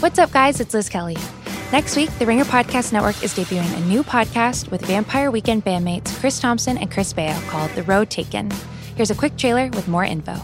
[0.00, 0.60] What's up, guys?
[0.60, 1.18] It's Liz Kelly.
[1.72, 6.18] Next week, the Ringer Podcast Network is debuting a new podcast with Vampire Weekend bandmates
[6.18, 8.50] Chris Thompson and Chris Baio called The Road Taken.
[8.96, 10.36] Here's a quick trailer with more info.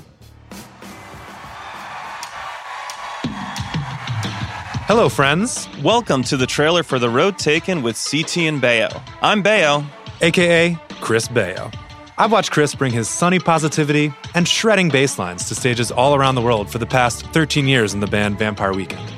[4.84, 9.02] Hello, friends, Welcome to the trailer for The Road Taken with CT and Baio.
[9.23, 9.86] I'm Baio.
[10.20, 11.75] aka Chris Baio.
[12.18, 16.34] I've watched Chris bring his sunny positivity and shredding bass lines to stages all around
[16.34, 19.16] the world for the past 13 years in the band Vampire Weekend.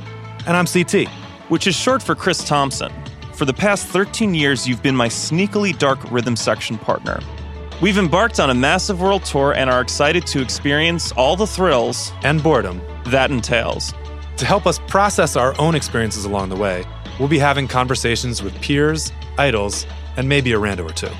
[0.48, 1.08] And I'm CT.
[1.48, 2.92] which is short for Chris Thompson.
[3.32, 7.20] For the past 13 years, you've been my sneakily dark rhythm section partner.
[7.80, 12.12] We've embarked on a massive world tour and are excited to experience all the thrills
[12.24, 12.80] And boredom.
[13.06, 13.94] that entails.
[14.38, 16.84] To help us process our own experiences along the way,
[17.18, 19.86] we'll be having conversations with peers, idols,
[20.16, 21.10] and maybe a rando or two.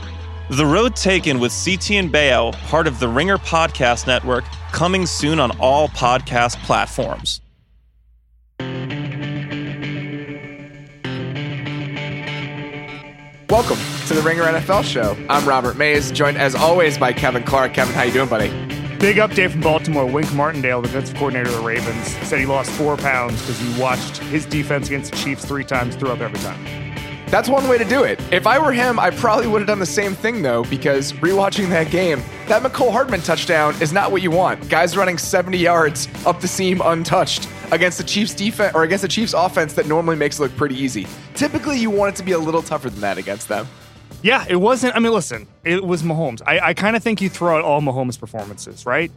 [0.51, 5.39] The Road Taken with CT and Baio, part of the Ringer Podcast Network, coming soon
[5.39, 7.41] on all podcast platforms.
[13.51, 15.17] Welcome to the Ringer NFL Show.
[15.31, 17.73] I'm Robert Mays, joined as always by Kevin Clark.
[17.73, 18.49] Kevin, how you doing, buddy?
[18.99, 20.05] Big update from Baltimore.
[20.05, 23.81] Wink Martindale, the defensive coordinator of the Ravens, said he lost four pounds because he
[23.81, 26.63] watched his defense against the Chiefs three times, threw up every time.
[27.31, 28.19] That's one way to do it.
[28.33, 31.69] If I were him, I probably would have done the same thing though, because rewatching
[31.71, 34.69] that game, that Mecole Hardman touchdown is not what you want.
[34.71, 39.09] Guys running 70 yards up the seam untouched against the Chiefs defense or against the
[39.09, 41.07] Chiefs offense that normally makes it look pretty easy.
[41.35, 43.69] Typically, you want it to be a little tougher than that against them.
[44.23, 44.97] Yeah, it wasn't.
[44.97, 46.41] I mean, listen, it was Mahomes.
[46.47, 49.13] I, I kind of think you throw out all Mahomes' performances, right?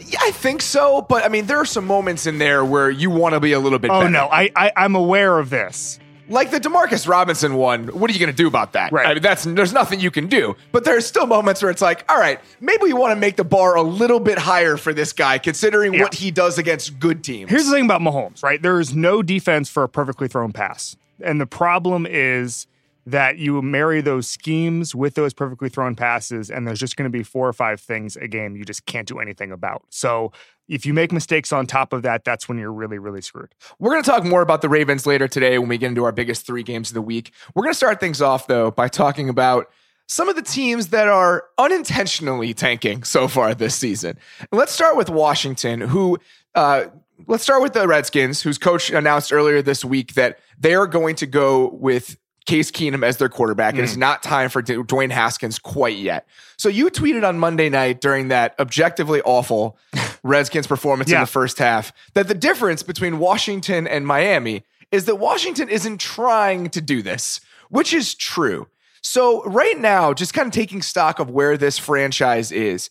[0.00, 3.10] Yeah, I think so, but I mean, there are some moments in there where you
[3.10, 4.10] want to be a little bit Oh better.
[4.10, 5.98] no, I, I I'm aware of this.
[6.28, 8.92] Like the Demarcus Robinson one, what are you going to do about that?
[8.92, 9.06] Right.
[9.06, 10.56] I mean, that's there's nothing you can do.
[10.72, 13.44] But there's still moments where it's like, all right, maybe we want to make the
[13.44, 16.02] bar a little bit higher for this guy, considering Yeah.
[16.02, 17.50] what he does against good teams.
[17.50, 18.60] Here's the thing about Mahomes, right?
[18.62, 20.96] There is no defense for a perfectly thrown pass.
[21.22, 22.66] And the problem is
[23.06, 27.16] that you marry those schemes with those perfectly thrown passes, and there's just going to
[27.16, 29.82] be four or five things a game you just can't do anything about.
[29.90, 30.32] So
[30.68, 33.54] if you make mistakes on top of that, that's when you're really, really screwed.
[33.78, 36.12] We're going to talk more about the Ravens later today when we get into our
[36.12, 37.32] biggest three games of the week.
[37.54, 39.70] We're going to start things off, though, by talking about
[40.06, 44.18] some of the teams that are unintentionally tanking so far this season.
[44.52, 46.18] Let's start with Washington, who,
[46.54, 46.86] uh,
[47.26, 51.16] let's start with the Redskins, whose coach announced earlier this week that they are going
[51.16, 52.16] to go with
[52.46, 53.76] Case Keenum as their quarterback.
[53.76, 56.26] It's not time for D- Dwayne Haskins quite yet.
[56.58, 59.78] So you tweeted on Monday night during that objectively awful
[60.22, 65.16] Redskins performance in the first half that the difference between Washington and Miami is that
[65.16, 67.40] Washington isn't trying to do this,
[67.70, 68.68] which is true.
[69.00, 72.90] So right now, just kind of taking stock of where this franchise is.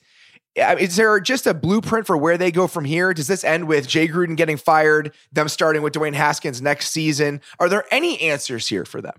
[0.59, 3.13] uh, Is there just a blueprint for where they go from here?
[3.13, 7.39] Does this end with Jay Gruden getting fired, them starting with Dwayne Haskins next season?
[7.59, 9.13] Are there any answers here for them?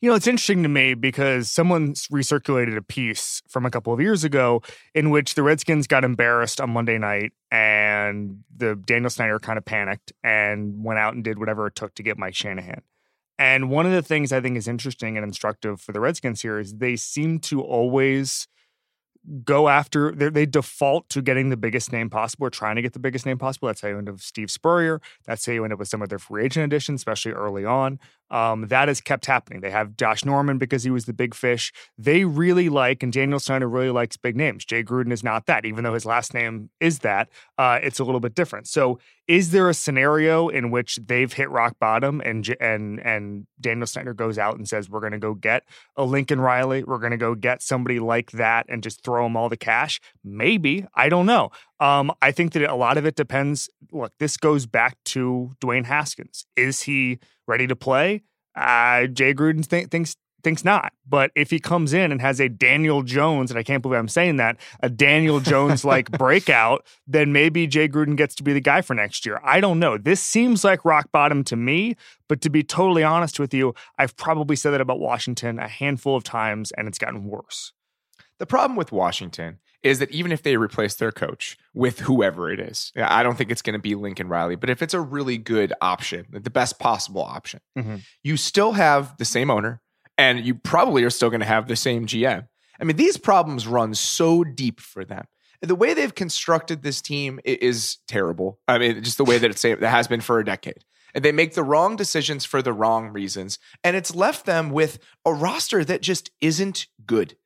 [0.00, 4.00] You know, it's interesting to me because someone recirculated a piece from a couple of
[4.00, 4.62] years ago
[4.94, 9.64] in which the Redskins got embarrassed on Monday night and the Daniel Snyder kind of
[9.64, 12.82] panicked and went out and did whatever it took to get Mike Shanahan.
[13.38, 16.58] And one of the things I think is interesting and instructive for the Redskins here
[16.58, 18.46] is they seem to always
[19.44, 22.98] go after they default to getting the biggest name possible or trying to get the
[22.98, 23.68] biggest name possible.
[23.68, 25.00] That's how you end up with Steve Spurrier.
[25.26, 27.98] That's how you end up with some of their free agent additions, especially early on.
[28.30, 29.60] Um, that has kept happening.
[29.60, 31.72] They have Josh Norman because he was the big fish.
[31.98, 34.64] They really like, and Daniel Snyder really likes big names.
[34.64, 37.28] Jay Gruden is not that, even though his last name is that.
[37.58, 38.68] Uh, it's a little bit different.
[38.68, 43.86] So, is there a scenario in which they've hit rock bottom and and and Daniel
[43.86, 45.62] Snyder goes out and says, "We're going to go get
[45.96, 46.82] a Lincoln Riley.
[46.82, 50.00] We're going to go get somebody like that and just throw them all the cash"?
[50.24, 51.50] Maybe I don't know.
[51.80, 53.68] Um, I think that a lot of it depends.
[53.90, 56.44] Look, this goes back to Dwayne Haskins.
[56.56, 58.22] Is he ready to play?
[58.54, 60.92] Uh, Jay Gruden th- thinks thinks not.
[61.06, 64.08] But if he comes in and has a Daniel Jones, and I can't believe I'm
[64.08, 68.60] saying that, a Daniel Jones like breakout, then maybe Jay Gruden gets to be the
[68.60, 69.40] guy for next year.
[69.44, 69.98] I don't know.
[69.98, 71.96] This seems like rock bottom to me.
[72.28, 76.16] But to be totally honest with you, I've probably said that about Washington a handful
[76.16, 77.72] of times, and it's gotten worse.
[78.38, 82.60] The problem with Washington is that even if they replace their coach with whoever it
[82.60, 85.38] is, I don't think it's going to be Lincoln Riley, but if it's a really
[85.38, 88.02] good option, the best possible option, Mhm.
[88.22, 89.80] you still have the same owner
[90.18, 92.46] and you probably are still going to have the same GM.
[92.80, 95.24] I mean, these problems run so deep for them.
[95.62, 98.58] The way they've constructed this team is terrible.
[98.66, 100.84] I mean, just the way that it's that has been for a decade.
[101.14, 103.58] And they make the wrong decisions for the wrong reasons.
[103.84, 107.36] And it's left them with a roster that just isn't good.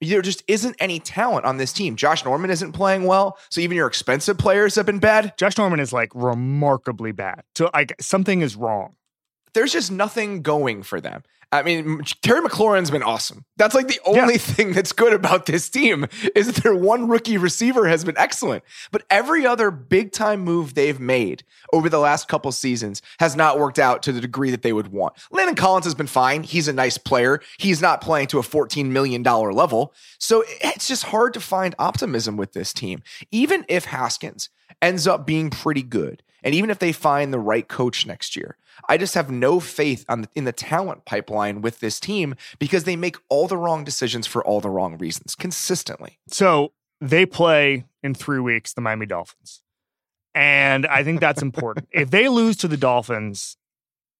[0.00, 1.96] There just isn't any talent on this team.
[1.96, 5.36] Josh Norman isn't playing well, so even your expensive players have been bad.
[5.36, 7.42] Josh Norman is like remarkably bad.
[7.56, 8.94] So like something is wrong.
[9.54, 11.22] There's just nothing going for them.
[11.50, 13.46] I mean, Terry McLaurin's been awesome.
[13.56, 14.38] That's like the only yeah.
[14.38, 18.64] thing that's good about this team is that their one rookie receiver has been excellent.
[18.90, 23.58] But every other big time move they've made over the last couple seasons has not
[23.58, 25.14] worked out to the degree that they would want.
[25.30, 26.42] Landon Collins has been fine.
[26.42, 27.40] He's a nice player.
[27.58, 29.94] He's not playing to a $14 million level.
[30.18, 33.02] So eh, it's just hard to find optimism with this team.
[33.30, 34.50] Even if Haskins
[34.82, 38.58] ends up being pretty good, and even if they find the right coach next year,
[38.88, 42.84] I just have no faith on the, in the talent pipeline with this team because
[42.84, 46.18] they make all the wrong decisions for all the wrong reasons consistently.
[46.28, 49.62] So they play in three weeks the Miami Dolphins.
[50.34, 51.88] And I think that's important.
[51.92, 53.56] if they lose to the Dolphins,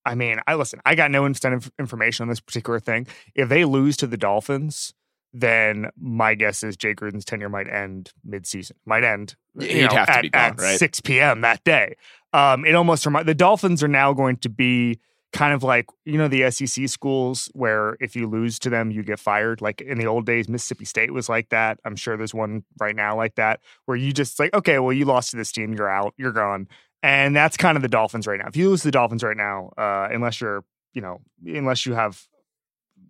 [0.04, 3.06] I mean, I listen, I got no incentive information on this particular thing.
[3.34, 4.94] If they lose to the Dolphins,
[5.40, 8.76] then my guess is Jay Gruden's tenure might end mid-season.
[8.84, 9.36] Might end.
[9.58, 10.78] He'd know, at, gone, right?
[10.78, 11.40] 6 p.m.
[11.42, 11.96] that day.
[12.32, 15.00] Um, it almost reminds the Dolphins are now going to be
[15.32, 19.02] kind of like you know the SEC schools where if you lose to them you
[19.02, 19.60] get fired.
[19.60, 21.78] Like in the old days, Mississippi State was like that.
[21.84, 25.04] I'm sure there's one right now like that where you just like okay, well you
[25.04, 26.68] lost to this team, you're out, you're gone,
[27.02, 28.46] and that's kind of the Dolphins right now.
[28.48, 32.26] If you lose the Dolphins right now, uh, unless you're you know unless you have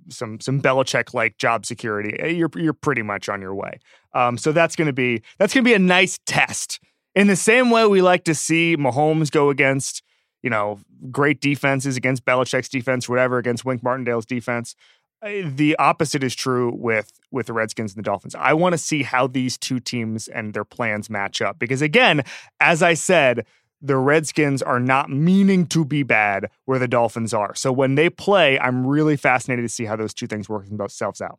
[0.09, 3.79] some some Belichick like job security, eh, you're you're pretty much on your way.
[4.15, 6.81] Um, so that's going to be that's to be a nice test
[7.15, 10.03] in the same way we like to see Mahomes go against,
[10.43, 10.79] you know,
[11.11, 14.77] great defenses against Belichick's defense, whatever, against Wink Martindale's defense.
[15.21, 18.37] The opposite is true with with the Redskins and the Dolphins.
[18.37, 22.23] I want to see how these two teams and their plans match up because again,
[22.61, 23.45] as I said,
[23.81, 27.55] the Redskins are not meaning to be bad where the Dolphins are.
[27.55, 31.21] So when they play, I'm really fascinated to see how those two things work themselves
[31.21, 31.39] out.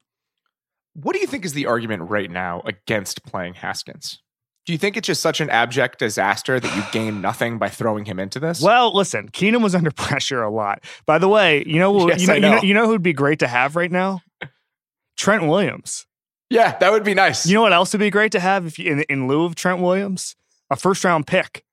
[0.93, 4.21] What do you think is the argument right now against playing Haskins?
[4.65, 8.05] Do you think it's just such an abject disaster that you gain nothing by throwing
[8.05, 8.61] him into this?
[8.61, 10.83] Well, listen, Keenum was under pressure a lot.
[11.05, 12.39] By the way, you know, yes, you, know, know.
[12.39, 14.21] you know, you know who'd be great to have right now?
[15.17, 16.05] Trent Williams.
[16.49, 17.45] Yeah, that would be nice.
[17.45, 19.55] You know what else would be great to have if you, in, in lieu of
[19.55, 20.35] Trent Williams?
[20.69, 21.63] A first round pick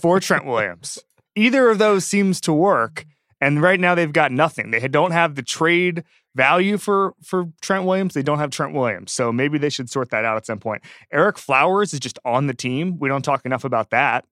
[0.00, 0.98] for Trent Williams.
[1.36, 3.06] Either of those seems to work,
[3.40, 4.70] and right now they've got nothing.
[4.70, 6.04] They don't have the trade
[6.34, 8.14] value for for Trent Williams.
[8.14, 10.82] They don't have Trent Williams, so maybe they should sort that out at some point.
[11.12, 12.98] Ereck Flowers is just on the team.
[12.98, 14.24] We don't talk enough about that.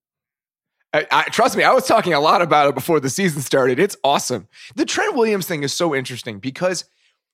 [0.93, 3.79] I, I, trust me, I was talking a lot about it before the season started.
[3.79, 4.49] It's awesome.
[4.75, 6.87] The Trent Williams thing is so interesting because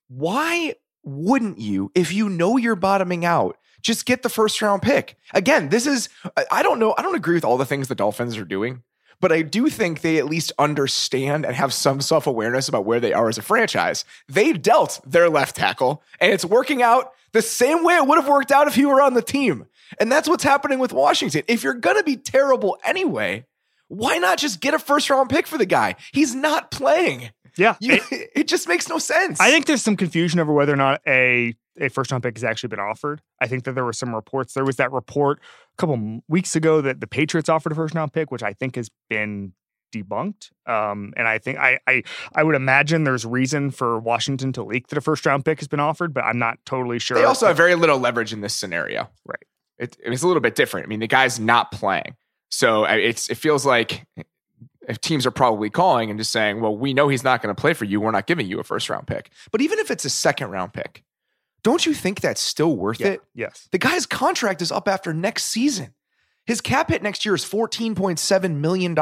[0.09, 5.17] why wouldn't you, if you know you're bottoming out, just get the first round pick?
[5.33, 6.09] Again, this is,
[6.51, 8.83] I don't know, I don't agree with all the things the Dolphins are doing
[9.21, 12.99] but I do think they at least understand and have some self awareness about where
[12.99, 14.05] they are as a franchise.
[14.27, 18.27] They dealt their left tackle, and it's working out the same way it would have
[18.27, 19.65] worked out if he were on the team.
[19.99, 21.43] And that's what's happening with Washington.
[21.47, 23.45] If you're going to be terrible anyway,
[23.87, 25.95] why not just get a first round pick for the guy?
[26.11, 27.29] He's not playing.
[27.57, 27.75] Yeah.
[27.79, 29.39] You, it, it, just makes no sense.
[29.39, 32.43] I think there's some confusion over whether or not a a first round pick has
[32.43, 33.21] actually been offered.
[33.39, 34.53] I think that there were some reports.
[34.53, 35.39] There was that report
[35.73, 38.75] a couple weeks ago that the Patriots offered a first round pick, which I think
[38.75, 39.53] has been
[39.95, 40.51] debunked.
[40.67, 44.87] Um, and I think I, I I would imagine there's reason for Washington to leak
[44.87, 47.17] that a first round pick has been offered, but I'm not totally sure.
[47.17, 49.09] They also have very little leverage in this scenario.
[49.25, 49.43] Right.
[49.77, 50.85] It, it's a little bit different.
[50.85, 52.15] I mean, the guy's not playing,
[52.49, 54.05] so uh, it's it feels like
[54.87, 57.59] if teams are probably calling and just saying, "Well, we know he's not going to
[57.59, 57.99] play for you.
[57.99, 60.73] We're not giving you a first round pick." But even if it's a second round
[60.73, 61.03] pick,
[61.65, 63.21] don't you think that's still worth yeah, it?
[63.33, 63.67] Yes.
[63.71, 65.95] The guy's contract is up after next season.
[66.45, 68.93] His cap hit next year is $14.7 million.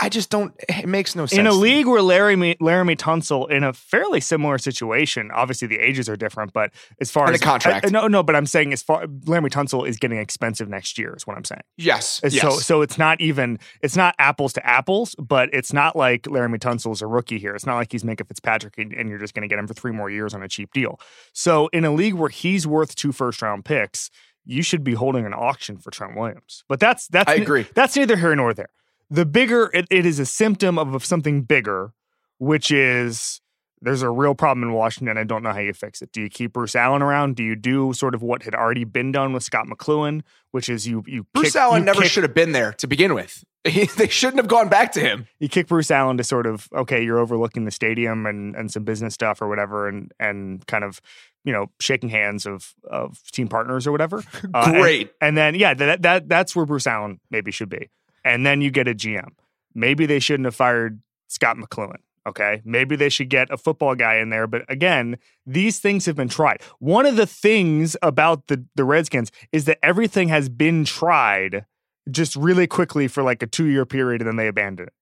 [0.00, 0.54] I just don't.
[0.68, 1.38] It makes no sense.
[1.38, 6.08] In a league where Laremy Laremy Tunsil in a fairly similar situation, obviously the ages
[6.08, 6.70] are different, but
[7.00, 9.50] as far and as the contract, I, no, no, but I'm saying as far Laremy
[9.50, 11.62] Tunsil is getting expensive next year is what I'm saying.
[11.76, 12.42] Yes, uh, yes.
[12.42, 16.58] So so it's not even it's not apples to apples, but it's not like Laremy
[16.58, 17.54] Tunsil is a rookie here.
[17.54, 19.74] It's not like he's Minkah Fitzpatrick and, and you're just going to get him for
[19.74, 21.00] three more years on a cheap deal.
[21.32, 24.10] So in a league where he's worth two first round picks,
[24.44, 26.64] you should be holding an auction for Trent Williams.
[26.68, 27.66] But that's that's I agree.
[27.74, 28.70] That's neither here nor there
[29.10, 31.92] the bigger it, it is a symptom of something bigger,
[32.38, 33.40] which is
[33.82, 35.16] there's a real problem in Washington.
[35.16, 36.12] I don't know how you fix it.
[36.12, 37.36] Do you keep Bruce Allen around?
[37.36, 40.86] Do you do sort of what had already been done with Scot McCloughan, which is
[40.86, 43.44] you you Bruce kick, Allen you never kick, should have been there to begin with.
[43.64, 45.26] they shouldn't have gone back to him.
[45.38, 48.84] You kick Bruce Allen to sort of okay, you're overlooking the stadium and and some
[48.84, 51.00] business stuff or whatever, and and kind of
[51.44, 54.22] you know shaking hands of of team partners or whatever.
[54.52, 55.12] Uh, Great.
[55.20, 57.88] And, and then yeah, that that that's where Bruce Allen maybe should be
[58.24, 59.30] and then you get a GM.
[59.74, 61.98] Maybe they shouldn't have fired Scot McCloughan.
[62.26, 62.60] Okay.
[62.64, 64.46] Maybe they should get a football guy in there.
[64.46, 66.62] But again, these things have been tried.
[66.78, 71.64] One of the things about the, the Redskins is that everything has been tried
[72.10, 74.92] just really quickly for like a two year period and then they abandon it.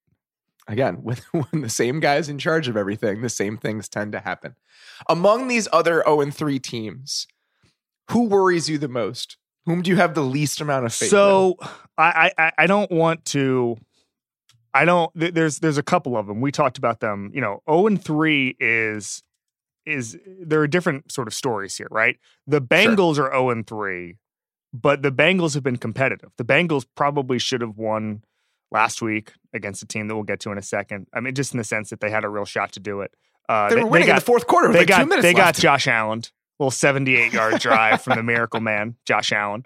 [0.69, 4.21] Again, with, when the same guy's in charge of everything, the same things tend to
[4.21, 4.55] happen.
[5.09, 7.27] Among these other 0 3 teams,
[8.11, 9.37] who worries you the most?
[9.69, 11.59] Whom do you have the least amount of faith So
[11.99, 13.77] I, I I don't want to
[14.73, 16.41] I don't there's there's a couple of them.
[16.41, 19.23] We talked about them, you know, 0 and 3 is
[19.85, 22.17] is there are different sort of stories here, right?
[22.47, 23.27] The Bengals sure.
[23.31, 24.17] are 0 and 3,
[24.73, 26.31] but the Bengals have been competitive.
[26.39, 28.23] The Bengals probably should have won
[28.71, 31.09] last week against a team that we'll get to in a second.
[31.13, 33.13] I mean, just in the sense that they had a real shot to do it.
[33.51, 34.73] Uh, they, they were winning they got, in the fourth quarter.
[34.73, 35.37] They like got they left.
[35.37, 36.23] got Josh Allen,
[36.59, 39.65] little 78 yard drive from the Miracle Man, Josh Allen.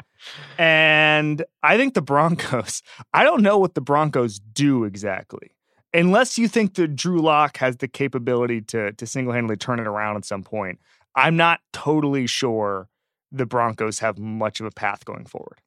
[0.58, 2.82] And I think the Broncos,
[3.14, 5.50] I don't know what the Broncos do exactly.
[5.94, 9.86] Unless you think that Drew Lock has the capability to, to single handedly turn it
[9.86, 10.78] around at some point,
[11.14, 12.88] I'm not totally sure
[13.30, 15.58] the Broncos have much of a path going forward.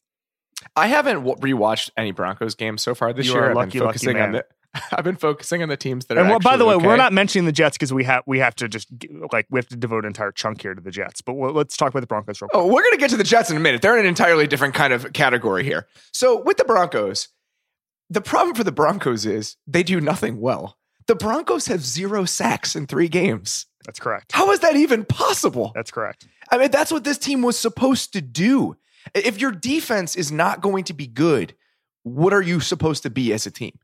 [0.75, 3.49] I haven't rewatched any Broncos games so far this you year.
[3.49, 4.45] I've lucky, been focusing on the
[4.91, 6.29] I've been focusing on the teams that and are.
[6.31, 6.85] Well, by the way, okay.
[6.85, 8.87] we're not mentioning the Jets because we have we have to just
[9.31, 11.21] like we have to devote an entire chunk here to the Jets.
[11.21, 12.69] But we'll, let's talk about the Broncos real oh, quick.
[12.69, 13.81] Oh, we're going to get to the Jets in a minute.
[13.81, 15.87] They're in an entirely different kind of category here.
[16.11, 17.29] So with the Broncos,
[18.09, 20.77] the problem for the Broncos is they do nothing well.
[21.07, 23.67] The Broncos have zero sacks in three games.
[23.85, 24.31] That's correct.
[24.31, 25.71] How is that even possible?
[25.75, 26.27] That's correct.
[26.51, 28.75] I mean, that's what this team was supposed to do.
[29.13, 31.53] If your defense is not going to be good,
[32.01, 33.77] what are you supposed to be as a team?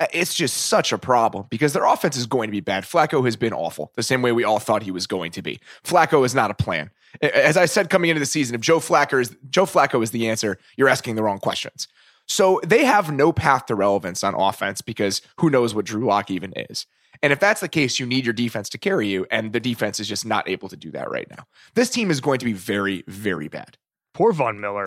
[0.00, 2.84] Uh, it's just such a problem because their offense is going to be bad.
[2.84, 5.60] Flacco has been awful, the same way we all thought he was going to be.
[5.84, 6.90] Flacco is not a plan.
[7.22, 10.28] As I said coming into the season, if Joe Flacco is Joe Flacco is the
[10.28, 11.86] answer, you're asking the wrong questions.
[12.26, 16.30] So they have no path to relevance on offense because who knows what Drew Lock
[16.30, 16.86] even is.
[17.22, 20.00] And if that's the case, you need your defense to carry you, and the defense
[20.00, 21.44] is just not able to do that right now.
[21.74, 23.78] This team is going to be very, very bad.
[24.12, 24.86] Poor Von Miller.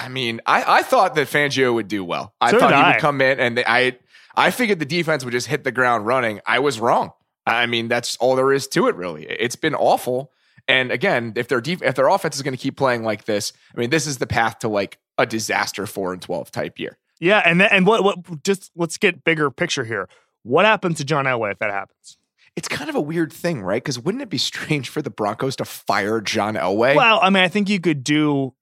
[0.00, 2.34] I mean, I, I thought that Fangio would do well.
[2.40, 2.92] I so thought he I.
[2.92, 3.98] would come in and they, I
[4.34, 6.40] I figured the defense would just hit the ground running.
[6.46, 7.12] I was wrong.
[7.46, 9.26] I mean, that's all there is to it, really.
[9.26, 10.32] It's been awful.
[10.68, 13.52] And again, if their def- if their offense is going to keep playing like this,
[13.74, 16.96] I mean, this is the path to like a disaster four and twelve type year.
[17.18, 20.08] Yeah, and and what what just let's get bigger picture here.
[20.42, 22.16] What happens to John Elway if that happens?
[22.56, 23.82] It's kind of a weird thing, right?
[23.82, 26.96] Because wouldn't it be strange for the Broncos to fire John Elway?
[26.96, 28.54] Well, I mean, I think you could do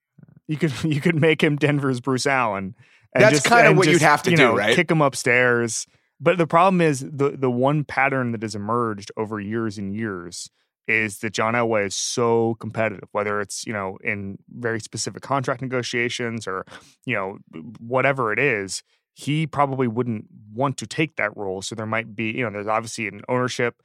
[0.48, 2.74] you could you could make him Denver's Bruce Allen.
[3.14, 4.74] That's kind of what just, you'd have to you do, know, right?
[4.74, 5.86] Kick him upstairs.
[6.20, 10.50] But the problem is the the one pattern that has emerged over years and years
[10.88, 15.62] is that John Elway is so competitive, whether it's you know in very specific contract
[15.62, 16.64] negotiations or
[17.04, 17.38] you know
[17.78, 18.82] whatever it is.
[19.14, 21.60] He probably wouldn't want to take that role.
[21.60, 23.82] So there might be you know there's obviously an ownership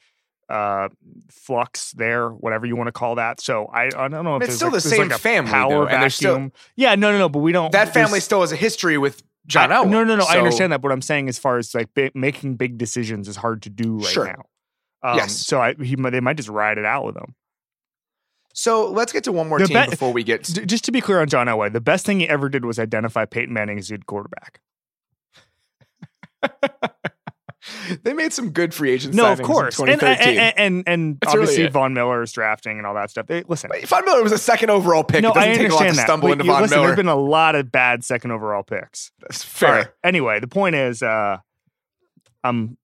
[0.49, 0.89] uh
[1.29, 4.55] flux there whatever you want to call that so i, I don't know if it's
[4.55, 7.39] still like, the same like family power though, vacuum still yeah no no no but
[7.39, 9.89] we don't that family still has a history with John I, Elway.
[9.89, 10.23] No, no, no.
[10.23, 10.81] I understand that.
[10.81, 13.97] What I'm saying, as far as like bi- making big decisions, is hard to do
[13.97, 14.25] right Sure.
[14.25, 14.45] now.
[15.11, 15.35] Um, Yes.
[15.35, 17.35] So I, he, might- they might just ride it out with him.
[18.53, 20.43] So let's get to one more The team be- before we get.
[20.43, 22.79] D- just to be clear on John Elway, the best thing he ever did was
[22.79, 24.61] identify Peyton Manning as a good quarterback.
[28.03, 31.63] they made some good free agent No, of course, and and and, and really obviously
[31.63, 31.71] it.
[31.71, 33.27] Von Miller is drafting and all that stuff.
[33.27, 35.21] They, listen, But Von Miller was a second overall pick.
[35.21, 36.05] no, it doesn't I take a lot understand to that.
[36.07, 36.87] stumble into you- Von listen, Miller.
[36.87, 39.11] There've been a lot of bad second overall picks.
[39.19, 39.71] That's fair.
[39.71, 39.87] right.
[40.03, 41.37] Anyway, the point is, uh,
[42.43, 42.77] I'm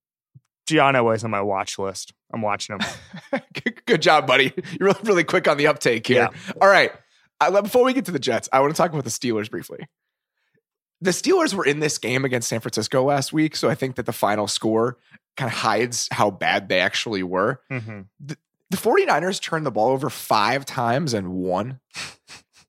[0.68, 2.14] John Elway's on my watch list.
[2.34, 2.88] I'm watching him.
[3.64, 4.54] good, good job, buddy.
[4.80, 6.30] You're really, really quick on the uptake here.
[6.62, 6.92] All right.
[7.42, 9.80] I, before we get to the Jets, I want to talk about the Steelers briefly.
[11.02, 14.06] The Steelers were in this game against San Francisco last week, so I think that
[14.06, 14.98] the final score
[15.38, 17.62] kind of hides how bad they actually were.
[17.72, 18.08] Mhm.
[18.20, 21.80] The 49ers turned the ball over five times and won.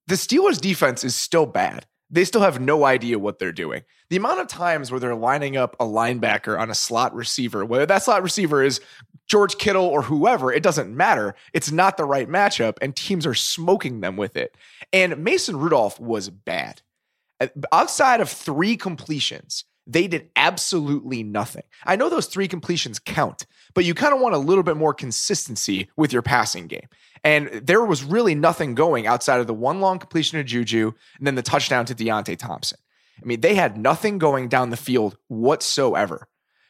[0.07, 1.87] the Steelers defense is still bad.
[2.09, 3.83] They still have no idea what they're doing.
[4.09, 7.87] The amount of times where they're lining up a linebacker on a slot receiver, whether
[7.87, 8.81] that slot receiver is
[9.29, 11.37] George Kittle or whoever, it doesn't matter.
[11.53, 14.57] It's not the right matchup, and teams are smoking them with it.
[14.93, 16.83] And Mason Rudolph was bad.
[17.41, 21.65] Uh, Outside of three completions, they did absolutely nothing.
[21.85, 24.95] I know those three completions count, but you kind of want a little bit more
[24.95, 26.87] consistency with your passing game.
[27.25, 31.27] And there was really nothing going outside of the one long completion to Juju and
[31.27, 32.79] then the touchdown to Diontae Thompson.
[33.21, 36.29] I mean, they had nothing going down the field whatsoever.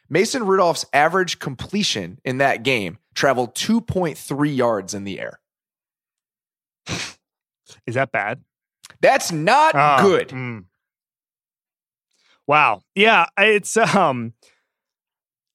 [0.08, 5.40] Mason Rudolph's average completion in that game traveled 2.3 yards in the air.
[7.86, 8.40] Is that bad?
[9.00, 10.28] That's not Ah, good.
[10.28, 10.64] mm.
[12.46, 12.82] Wow.
[12.94, 14.34] Yeah, it's um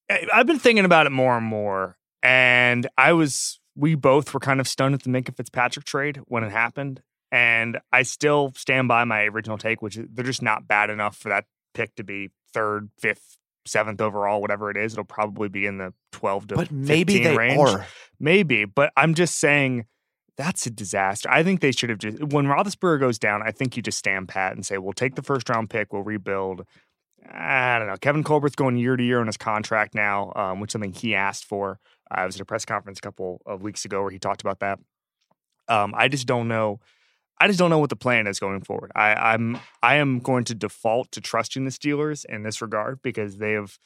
[0.09, 3.59] I've been thinking about it more and more, and I was.
[3.77, 7.01] We both were kind of stunned at the Minkah Fitzpatrick trade when it happened,
[7.31, 11.17] and I still stand by my original take, which is they're just not bad enough
[11.17, 14.93] for that pick to be third, fifth, seventh overall, whatever it is.
[14.93, 17.59] It'll probably be in the twelve to but maybe 15 they range.
[17.59, 17.85] are.
[18.19, 19.85] Maybe, but I'm just saying
[20.37, 21.29] that's a disaster.
[21.29, 23.41] I think they should have just when Roethlisberger goes down.
[23.43, 25.93] I think you just stand pat and say, "We'll take the first round pick.
[25.93, 26.65] We'll rebuild."
[27.31, 27.97] I don't know.
[27.97, 31.15] Kevin Colbert's going year to year on his contract now, um, which is something he
[31.15, 31.79] asked for.
[32.11, 34.59] I was at a press conference a couple of weeks ago where he talked about
[34.59, 34.79] that.
[35.67, 36.79] Um, I just don't know.
[37.39, 38.91] I just don't know what the plan is going forward.
[38.95, 43.37] I, I'm I am going to default to trusting the Steelers in this regard because
[43.37, 43.77] they have,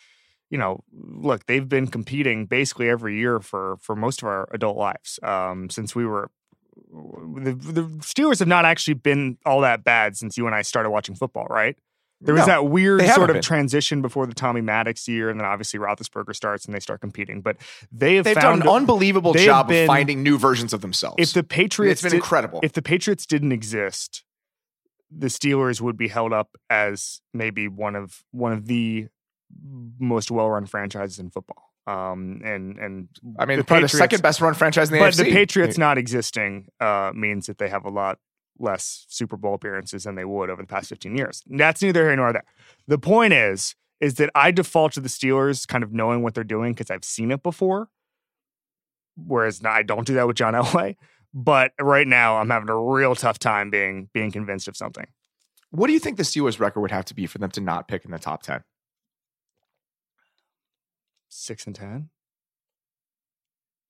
[0.50, 4.78] you know, look, they've been competing basically every year for for most of our adult
[4.78, 6.30] lives um, since we were.
[6.92, 10.90] The, the Steelers have not actually been all that bad since you and I started
[10.90, 11.78] watching football, right?
[12.22, 13.42] There was No, that weird sort of been.
[13.42, 17.40] transition before the Tommy Maddox year, and then obviously Roethlisberger starts and they start competing.
[17.42, 17.56] But
[17.94, 21.16] they have They've found done an unbelievable job been- of finding new versions of themselves.
[21.18, 22.60] if the Patriots it's been did- incredible.
[22.62, 24.26] if the Patriots didn't exist,
[25.10, 29.08] the Steelers would be held up as maybe one of one of the
[29.98, 31.69] most well-run franchises in football.
[31.88, 33.10] Um, and and
[33.40, 35.18] I mean, the probably the second best run franchise in the but AFC.
[35.18, 38.20] the Patriots not existing uh, means that they have a lot
[38.60, 41.42] less Super Bowl appearances than they would over the past 15 years.
[41.48, 42.44] That's neither here nor there.
[42.88, 46.44] The point is, is that I default to the Steelers kind of knowing what they're
[46.44, 47.90] doing because I've seen it before.
[49.16, 50.96] Whereas I don't do that with John Elway.
[51.34, 55.06] But right now, I'm having a real tough time being being convinced of something.
[55.72, 57.88] What do you think the Steelers' record would have to be for them to not
[57.88, 58.64] pick in the top ten?
[61.30, 62.10] Six and ten.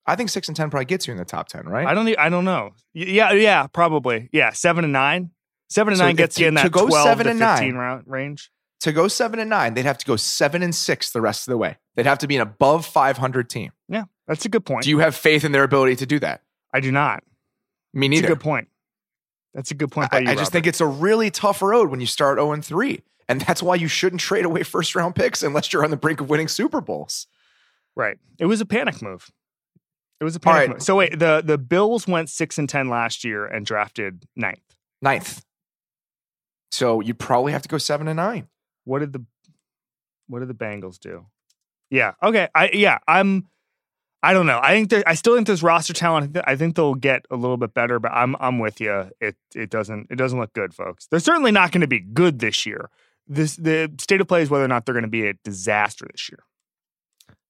[0.06, 1.86] I think six and ten probably gets you in the top ten, right?
[1.86, 2.08] I don't.
[2.18, 2.72] I don't know.
[2.94, 4.28] Yeah, yeah, probably.
[4.32, 5.30] Yeah, seven and nine.
[5.68, 7.40] Seven and So nine gets to- you in to that go twelve seven to and
[7.40, 8.50] nine- fifteen round range.
[8.80, 11.52] to go seven and nine, they'd have to go seven and six the rest of
[11.52, 11.76] the way.
[11.94, 13.70] They'd have to be an above five hundred team.
[13.88, 14.84] Yeah, that's a good point.
[14.84, 16.42] Do you have faith in their ability to do that?
[16.74, 17.22] I do not.
[17.92, 18.28] Me That's a neither.
[18.34, 18.68] good point.
[19.54, 20.28] That's a good point by I, you.
[20.30, 23.02] I just think it's a really tough road when you start 0 and 3.
[23.30, 26.20] And that's why you shouldn't trade away first round picks unless you're on the brink
[26.20, 27.28] of winning Super Bowls.
[27.94, 28.18] right.
[28.40, 29.30] It was a panic move.
[30.20, 30.70] It was a panic right.
[30.70, 30.82] move.
[30.82, 34.74] So wait, the the Bills went six and ten last year and drafted ninth.
[35.00, 35.44] Ninth.
[36.72, 38.48] So you'd probably have to go seven and nine.
[38.82, 39.24] What did the
[40.26, 41.26] what did the Bengals do?
[41.88, 42.14] Yeah.
[42.20, 42.48] Okay.
[42.52, 42.98] I yeah.
[43.06, 43.46] I'm.
[44.24, 44.58] I don't know.
[44.60, 46.36] I think I still think there's roster talent.
[46.44, 49.12] I think they'll get a little bit better, but I'm I'm with you.
[49.20, 51.06] It it doesn't it doesn't look good, folks.
[51.06, 52.90] They're certainly not going to be good this year.
[53.32, 56.04] This the state of play is whether or not they're going to be a disaster
[56.10, 56.40] this year.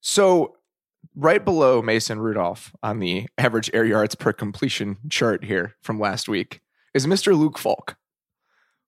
[0.02, 0.56] So
[1.16, 6.28] right below Mason Rudolph on the average air yards per completion chart here from last
[6.28, 6.60] week
[6.92, 7.36] is Mr.
[7.36, 7.96] Luke Falk,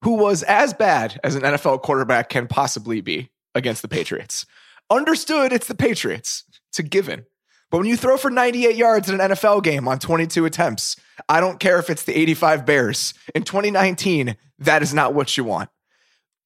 [0.02, 4.44] who was as bad as an NFL quarterback can possibly be against the Patriots.
[4.90, 6.44] Understood it's the Patriots.
[6.68, 7.24] It's a given.
[7.70, 11.40] But when you throw for 98 yards in an NFL game on 22 attempts, I
[11.40, 13.14] don't care if it's the 85 Bears.
[13.34, 15.70] In 2019, that is not what you want.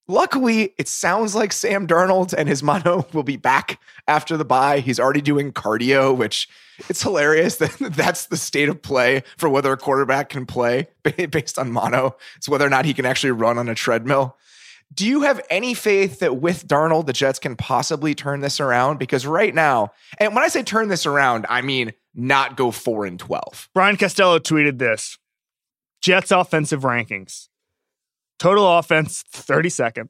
[0.08, 4.80] Luckily, it sounds like Sam Darnold and his mono will be back after the bye.
[4.80, 6.48] He's already doing cardio, which
[6.88, 10.88] it's hilarious that that's the state of play for whether a quarterback can play
[11.30, 12.16] based on mono.
[12.36, 14.36] It's whether or not he can actually run on a treadmill.
[14.94, 18.98] Do you have any faith that with Darnold, the Jets can possibly turn this around?
[18.98, 23.04] Because right now, and when I say turn this around, I mean not go four
[23.04, 23.68] and 12.
[23.74, 25.18] Brian Costello tweeted this
[26.00, 27.48] Jets offensive rankings.
[28.38, 30.08] Total offense, 32nd.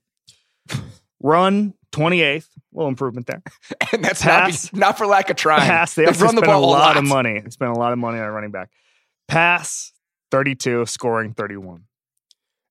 [1.22, 2.46] Run, 28th.
[2.72, 3.42] little improvement there.
[3.92, 4.72] And that's Pass.
[4.72, 5.60] not, not for lack of trying.
[5.60, 7.40] Pass, they They've run the spent a ball lot, of money.
[7.40, 8.70] They spent a lot of money on running back.
[9.28, 9.92] Pass,
[10.30, 11.84] 32, scoring 31.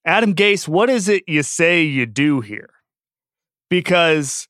[0.05, 2.69] Adam Gase, what is it you say you do here?
[3.69, 4.47] Because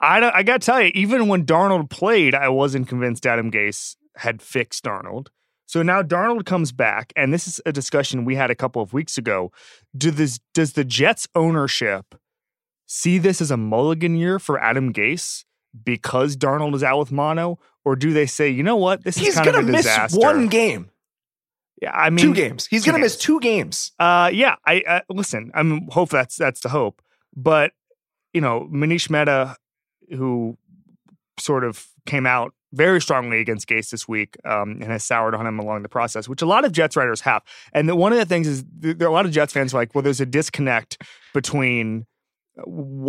[0.00, 3.96] I I got to tell you, even when Darnold played, I wasn't convinced Adam Gase
[4.16, 5.28] had fixed Darnold.
[5.66, 8.92] So now Darnold comes back, and this is a discussion we had a couple of
[8.92, 9.50] weeks ago.
[9.96, 12.14] Do this, does the Jets ownership
[12.86, 15.44] see this as a mulligan year for Adam Gase
[15.84, 19.28] because Darnold is out with mono, or do they say, you know what, this He's
[19.28, 20.90] is kind going to miss one game,
[21.80, 22.66] Yeah, I mean, two games.
[22.66, 23.92] He's two to miss two games.
[23.98, 25.50] Uh, yeah, I uh, listen.
[25.54, 27.02] I'm hope that's that's the hope,
[27.34, 27.72] but
[28.32, 29.56] you know, Manish Mehta,
[30.10, 30.56] who
[31.40, 35.46] sort of came out very strongly against Gase this week um, and has soured on
[35.46, 37.42] him along the process, which a lot of Jets writers have.
[37.72, 39.78] And the, one of the things is there are a lot of Jets fans who
[39.78, 41.00] are like, well, there's a disconnect
[41.32, 42.06] between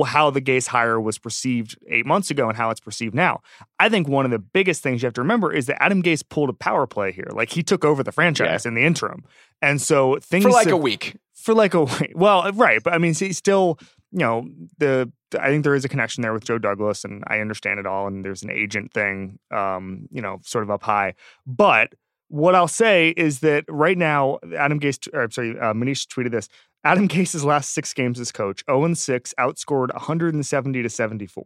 [0.07, 3.41] how the Gase hire was perceived eight months ago and how it's perceived now.
[3.79, 6.23] I think one of the biggest things you have to remember is that Adam Gase
[6.27, 7.27] pulled a power play here.
[7.31, 9.23] Like he took over the franchise in the interim.
[9.61, 11.17] And so things For like have- a week.
[11.35, 12.13] for like a week.
[12.15, 13.77] Well, right, but I mean, he's still
[14.15, 14.47] you know,
[14.77, 17.85] the I think there is a connection there with Joe Douglas, and I understand it
[17.85, 18.07] all.
[18.07, 21.15] And there's an agent thing, um, you know, sort of up high.
[21.45, 21.93] But
[22.29, 26.47] what I'll say is that right now, Adam Gase, or sorry, uh, Manish tweeted this.
[26.85, 31.43] Adam Gase's last six games as coach, 0 6, outscored 170 to 74.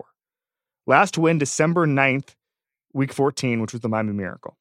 [0.85, 2.35] Last win, December 9th,
[2.93, 4.57] week 14, which was the Miami Miracle.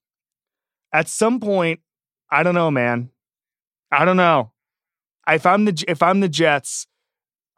[0.94, 1.80] At some point,
[2.30, 3.10] I don't know, man.
[3.92, 4.52] I don't know.
[5.28, 6.86] If I'm the if I'm the Jets,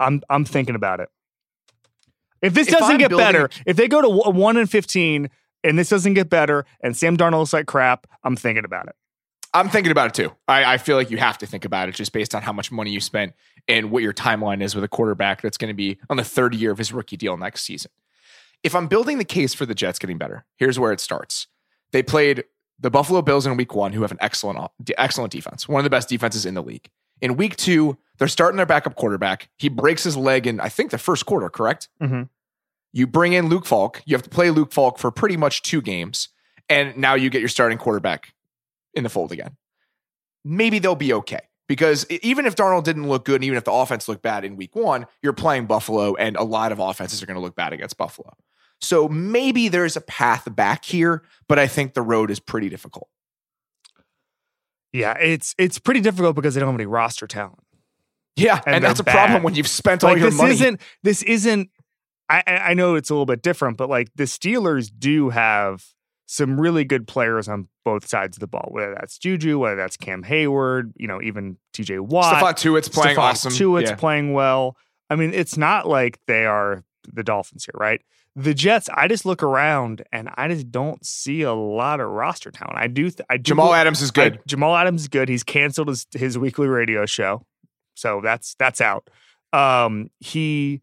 [0.00, 1.08] I'm I'm thinking about it.
[2.42, 5.30] If this If doesn't I'm get building- better, if they go to one and fifteen
[5.62, 8.96] and this doesn't get better, and Sam Darnold looks like crap, I'm thinking about it.
[9.52, 10.32] I'm thinking about it too.
[10.48, 12.70] I, I feel like you have to think about it just based on how much
[12.72, 13.34] money you spent
[13.68, 16.54] and what your timeline is with a quarterback that's going to be on the third
[16.54, 17.90] year of his rookie deal next season.
[18.62, 21.48] If I'm building the case for the Jets getting better, here's where it starts.
[21.92, 22.44] They played
[22.78, 25.90] the Buffalo Bills in week one, who have an excellent, excellent defense, one of the
[25.90, 26.88] best defenses in the league.
[27.20, 29.48] In week two, they're starting their backup quarterback.
[29.56, 31.88] He breaks his leg in, I think, the first quarter, correct?
[32.02, 32.28] Mhm.
[32.92, 34.02] You bring in Luke Falk.
[34.04, 36.28] You have to play Luke Falk for pretty much two games.
[36.68, 38.35] And now you get your starting quarterback
[38.94, 39.56] in the fold again.
[40.44, 41.40] Maybe they'll be okay.
[41.68, 44.56] Because even if Darnold didn't look good, and even if the offense looked bad in
[44.56, 47.72] week one, you're playing Buffalo, and a lot of offenses are going to look bad
[47.72, 48.33] against Buffalo.
[48.80, 53.09] So maybe there's a path back here, but I think the road is pretty difficult.
[54.92, 57.59] Yeah, it's it's pretty difficult because they don't have any roster talent.
[58.37, 60.53] Yeah, And and, that's a they're problem when you've spent all like your this money.
[60.53, 61.70] isn't this isn't
[62.29, 65.85] I, I I know it's a little bit different, but like the Steelers do have
[66.26, 69.96] some really good players on both sides of the ball, whether that's Juju, whether that's
[69.96, 72.37] Cam Heyward, you know, even TJ Watt.
[72.37, 73.53] Stephon Tuitt's playing Stephon awesome.
[73.53, 73.96] Tuitt's Yeah.
[73.96, 74.76] playing well.
[75.11, 78.00] I mean, it's not like they are the Dolphins here, right?
[78.36, 82.50] The Jets, I just look around and I just don't see a lot of roster
[82.50, 82.78] talent.
[82.78, 84.36] I do, th- I do Jamal Adams is good.
[84.36, 85.28] I- Jamal Adams is good.
[85.28, 87.44] He's canceled his, his weekly radio show,
[87.94, 89.10] so that's that's out.
[89.52, 90.80] Um, he,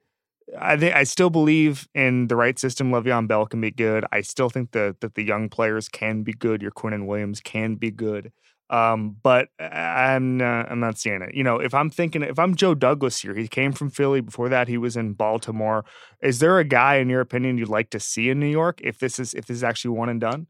[0.60, 2.92] I think I still believe in the right system.
[2.92, 4.06] Le'Veon Bell can be good.
[4.12, 6.62] I still think that that the young players can be good.
[6.62, 8.32] Your Quinnen Williams can be good.
[8.70, 11.34] Um, but I'm not, I'm not seeing it.
[11.34, 14.20] You know, if I'm thinking, if I'm Joe Douglas here, he came from Philly.
[14.20, 15.86] Before that, he was in Baltimore.
[16.22, 19.00] Is there a guy, in your opinion, you'd like to see in New York if
[19.00, 20.48] this is if this is actually one and done?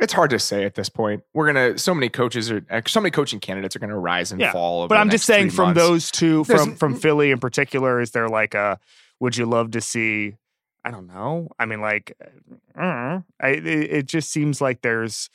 [0.00, 1.22] it's hard to say at this point.
[1.34, 4.40] We're gonna so many coaches are uh, so many coaching candidates are gonna rise and
[4.40, 4.80] Yeah, fall.
[4.82, 5.80] Over But I'm just saying, from months.
[5.80, 8.78] those two, There's- from from Philly in particular, is there like a?
[9.20, 10.34] Would you love to see?
[10.84, 11.48] I don't know.
[11.58, 12.16] I mean, like,
[12.80, 15.28] uh, I, it, it just seems like there's.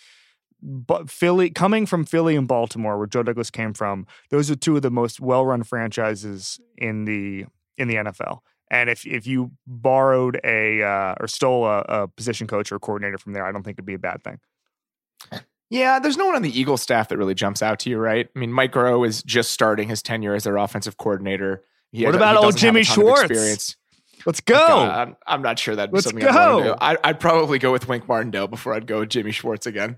[0.66, 4.78] But Philly coming from Philly and Baltimore, where Joe Douglas came from, those are two
[4.78, 7.46] of the most well-run franchises in the
[7.78, 8.40] in the NFL.
[8.72, 13.18] And if if you borrowed a uh, or stole a, a position coach or coordinator
[13.18, 14.40] from there, I don't think it'd be a bad thing.
[15.70, 18.30] Yeah, there's no one on the Eagles staff that really jumps out to you, right?
[18.36, 21.64] I mean, Mike Groh is just starting his tenure as their offensive coordinator.
[21.92, 23.24] He What has- about old doesn't have a Jimmy Schwartz?
[23.24, 23.76] experience.
[24.26, 24.54] Let's go.
[24.56, 26.74] God, I'm, I'm not sure that'd be Let's something I'd want to go.
[26.74, 26.78] do.
[26.80, 29.98] I, I'd probably go with Wink Martindale before I'd go with Jimmy Schwartz again.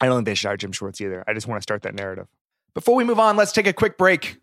[0.00, 1.24] I don't think they should hire Jim Schwartz either.
[1.26, 2.26] I just want to start that narrative.
[2.74, 4.38] Before we move on, let's take a quick break.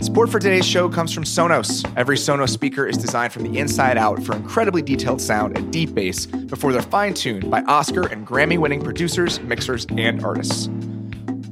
[0.00, 1.90] Support for today's show comes from Sonos.
[1.96, 5.94] Every Sonos speaker is designed from the inside out for incredibly detailed sound and deep
[5.94, 10.68] bass before they're fine tuned by Oscar and Grammy winning producers, mixers, and artists.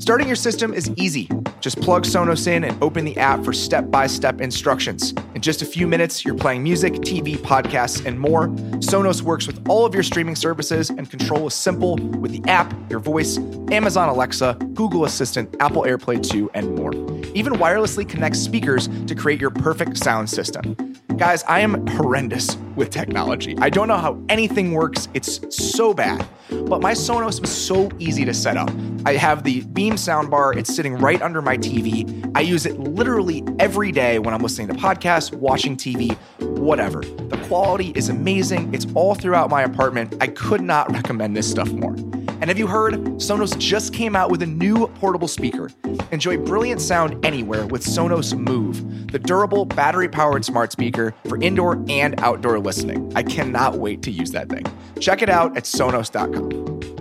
[0.00, 1.28] Starting your system is easy.
[1.60, 5.12] Just plug Sonos in and open the app for step by step instructions.
[5.34, 8.48] In just a few minutes, you're playing music, TV, podcasts, and more.
[8.80, 12.72] Sonos works with all of your streaming services, and control is simple with the app,
[12.90, 13.36] your voice,
[13.70, 16.94] Amazon Alexa, Google Assistant, Apple AirPlay 2, and more.
[17.34, 20.96] Even wirelessly connect speakers to create your perfect sound system.
[21.18, 23.54] Guys, I am horrendous with technology.
[23.58, 25.08] I don't know how anything works.
[25.12, 26.26] It's so bad.
[26.48, 28.70] But my Sonos was so easy to set up.
[29.06, 32.30] I have the Beam soundbar, it's sitting right under my TV.
[32.34, 36.16] I use it literally every day when I'm listening to podcasts, watching TV,
[36.58, 37.00] whatever.
[37.00, 38.74] The quality is amazing.
[38.74, 40.16] It's all throughout my apartment.
[40.20, 41.94] I could not recommend this stuff more.
[41.94, 42.94] And have you heard?
[43.18, 45.70] Sonos just came out with a new portable speaker.
[46.10, 51.82] Enjoy brilliant sound anywhere with Sonos Move, the durable battery powered smart speaker for indoor
[51.88, 53.12] and outdoor listening.
[53.14, 54.64] I cannot wait to use that thing.
[55.00, 56.99] Check it out at Sonos.com.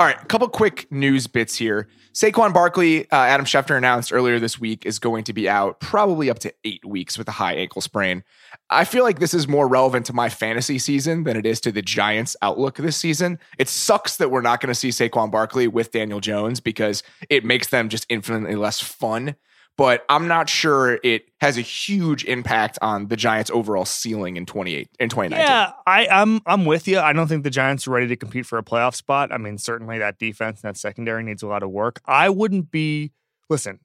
[0.00, 1.86] All right, a couple quick news bits here.
[2.12, 6.28] Saquon Barkley, uh, Adam Schefter announced earlier this week, is going to be out probably
[6.28, 8.24] up to eight weeks with a high ankle sprain.
[8.70, 11.70] I feel like this is more relevant to my fantasy season than it is to
[11.70, 13.38] the Giants' outlook this season.
[13.56, 17.44] It sucks that we're not going to see Saquon Barkley with Daniel Jones because it
[17.44, 19.36] makes them just infinitely less fun.
[19.76, 24.46] But I'm not sure it has a huge impact on the Giants' overall ceiling in
[24.46, 25.44] 28 in 2019.
[25.44, 27.00] Yeah, I, I'm I'm with you.
[27.00, 29.32] I don't think the Giants are ready to compete for a playoff spot.
[29.32, 32.00] I mean, certainly that defense and that secondary needs a lot of work.
[32.06, 33.10] I wouldn't be
[33.50, 33.80] listen,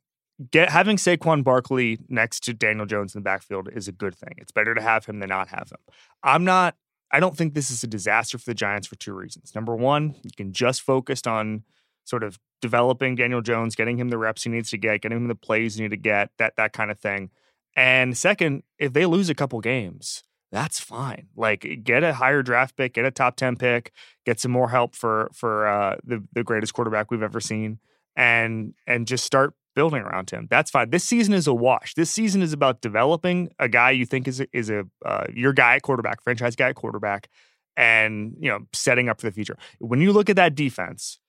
[0.51, 4.35] get having Saquon Barkley next to Daniel Jones in the backfield is a good thing.
[4.37, 5.79] It's better to have him than not have him.
[6.23, 6.75] I'm not.
[7.11, 9.55] I don't think this is a disaster for the Giants for two reasons.
[9.55, 11.63] Number one, you can just focus on
[12.05, 15.27] sort of developing Daniel Jones, getting him the reps he needs to get, getting him
[15.27, 17.29] the plays he need to get, that that kind of thing.
[17.75, 21.27] And second, if they lose a couple games, that's fine.
[21.35, 23.91] Like get a higher draft pick, get a top 10 pick,
[24.25, 27.79] get some more help for for uh, the the greatest quarterback we've ever seen
[28.15, 30.47] and and just start building around him.
[30.49, 30.89] That's fine.
[30.89, 31.93] This season is a wash.
[31.93, 35.53] This season is about developing a guy you think is a, is a uh, your
[35.53, 37.29] guy at quarterback, franchise guy at quarterback
[37.77, 39.57] and, you know, setting up for the future.
[39.79, 41.19] When you look at that defense,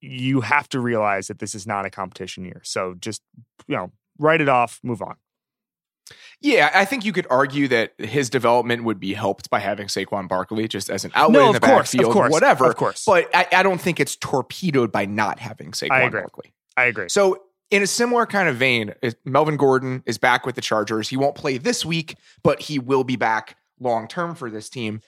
[0.00, 2.60] you have to realize that this is not a competition year.
[2.64, 3.22] So just,
[3.66, 5.16] you know, write it off, move on.
[6.40, 10.28] Yeah, I think you could argue that his development would be helped by having Saquon
[10.28, 12.66] Barkley just as an outlet No, in the course, backfield, of course, whatever.
[12.66, 13.04] of course.
[13.04, 16.20] But I, I don't think it's torpedoed by not having Saquon I agree.
[16.20, 16.52] Barkley.
[16.76, 17.08] I agree.
[17.08, 18.94] So, in a similar kind of vein,
[19.26, 21.10] Melvin Gordon is back with the Chargers.
[21.10, 25.02] He won't play this week, but he will be back long term for this team.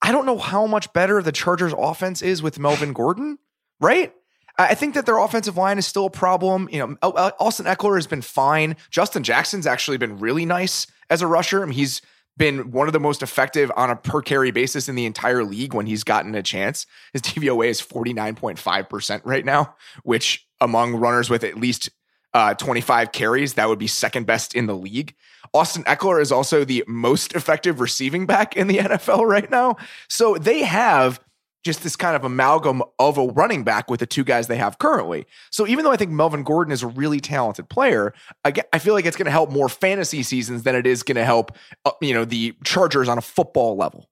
[0.00, 3.38] I don't know how much better the Chargers offense is with Melvin Gordon,
[3.80, 4.12] right?
[4.56, 6.68] I think that their offensive line is still a problem.
[6.70, 8.76] You know, Austin Ekeler has been fine.
[8.88, 11.62] Justin Jackson's actually been really nice as a rusher.
[11.62, 12.00] I mean, he's
[12.36, 15.74] been one of the most effective on a per carry basis in the entire league
[15.74, 16.86] when he's gotten a chance.
[17.12, 21.90] His DVOA is 49.5% right now, which among runners with at least
[22.32, 25.14] uh, 25 carries, that would be second best in the league.
[25.52, 29.76] Austin Ekeler is also the most effective receiving back in the NFL right now.
[30.08, 31.20] So they have
[31.64, 34.78] just this kind of amalgam of a running back with the two guys they have
[34.78, 35.26] currently.
[35.50, 38.12] So even though I think Melvin Gordon is a really talented player,
[38.44, 41.02] I, get, I feel like it's going to help more fantasy seasons than it is
[41.02, 44.08] going to help, uh, you know, the Chargers on a football level.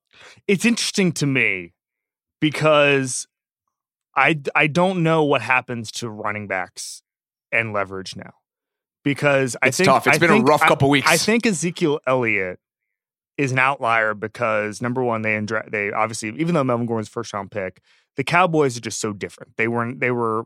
[0.48, 1.74] it's interesting to me
[2.40, 3.26] because
[4.16, 7.02] I I don't know what happens to running backs
[7.50, 8.32] and leverage now
[9.04, 10.06] because I It's think tough.
[10.06, 11.08] It's I been a rough I- couple weeks.
[11.08, 12.58] I think Ezekiel Elliott
[13.38, 17.32] is an outlier because number one, they indra- they obviously even though Melvin Gordon's first
[17.32, 17.80] round pick,
[18.16, 19.56] the Cowboys are just so different.
[19.56, 20.44] They weren't they were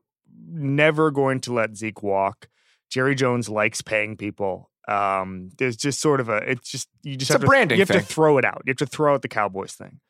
[0.48, 2.48] never going to let Zeke walk.
[2.90, 4.70] Jerry Jones likes paying people.
[4.88, 7.78] Um, there's just sort of a it's just you just It's have a to, branding
[7.78, 8.00] You have thing.
[8.00, 8.62] to throw it out.
[8.64, 10.00] You have to throw out the Cowboys thing.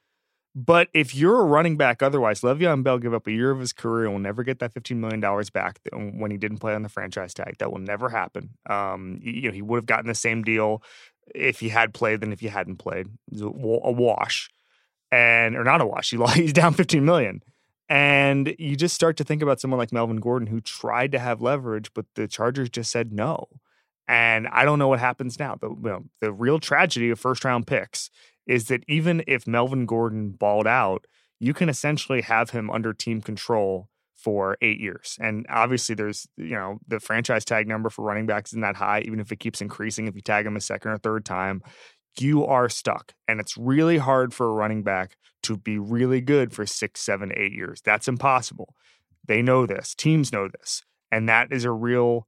[0.59, 3.75] But if you're a running back, otherwise, Le'Veon Bell give up a year of his
[3.75, 5.21] career and will never get that $15 million
[5.53, 7.57] back when he didn't play on the franchise tag.
[7.59, 8.55] That will never happen.
[8.65, 10.83] Um, you know, he would have gotten the same deal
[11.35, 13.09] if he had played than if he hadn't played.
[13.31, 14.51] It's a a wash,
[15.11, 16.11] and or not a wash.
[16.11, 17.43] He lost, he's down 15 million,
[17.89, 21.41] and you just start to think about someone like Melvin Gordon who tried to have
[21.41, 23.49] leverage, but the Chargers just said no.
[24.09, 25.57] And I don't know what happens now.
[25.61, 28.11] The you know, the real tragedy of first round picks
[28.47, 31.07] is that even if Melvin Gordon balled out,
[31.41, 33.89] you can essentially have him under team control
[34.27, 35.17] for eight years.
[35.21, 39.03] And obviously, there's you know the franchise tag number for running backs isn't that high,
[39.03, 40.09] even if it keeps increasing.
[40.09, 41.63] If you tag him a second or third time,
[42.19, 46.53] you are stuck, and it's really hard for a running back to be really good
[46.53, 47.81] for six, seven, eight years.
[47.85, 48.75] That's impossible.
[49.29, 49.95] They know this.
[49.95, 52.27] Teams know this, and that is a real.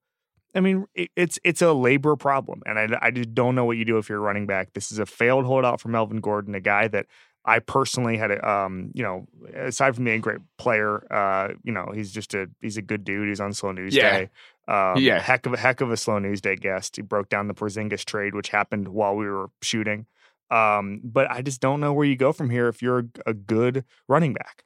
[0.54, 3.84] I mean, it's it's a labor problem, and I, I just don't know what you
[3.84, 4.72] do if you're running back.
[4.72, 7.06] This is a failed holdout for Melvin Gordon, a guy that
[7.48, 11.72] I personally had, a, um, you know, aside from being a great player, uh, you
[11.72, 13.28] know, he's just a he's a good dude.
[13.28, 14.10] He's on slow news Yeah.
[14.10, 14.30] day.
[14.68, 15.18] Um, Yeah.
[15.18, 16.96] heck of a heck of a slow news day guest.
[16.96, 20.06] He broke down the Porzingis trade, which happened while we were shooting.
[20.50, 23.34] Um, but I just don't know where you go from here if you're a, a
[23.34, 24.64] good running back.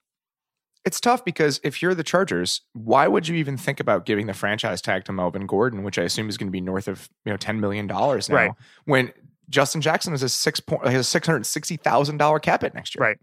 [0.84, 4.34] It's tough because if you're the Chargers, why would you even think about giving the
[4.34, 7.30] franchise tag to Melvin Gordon, which I assume is going to be north of you
[7.30, 8.52] know ten million dollars now, Right.
[8.86, 9.12] when
[9.48, 12.74] Justin Jackson is a six point has a six hundred sixty thousand dollar cap hit
[12.74, 13.02] next year.
[13.02, 13.18] Right.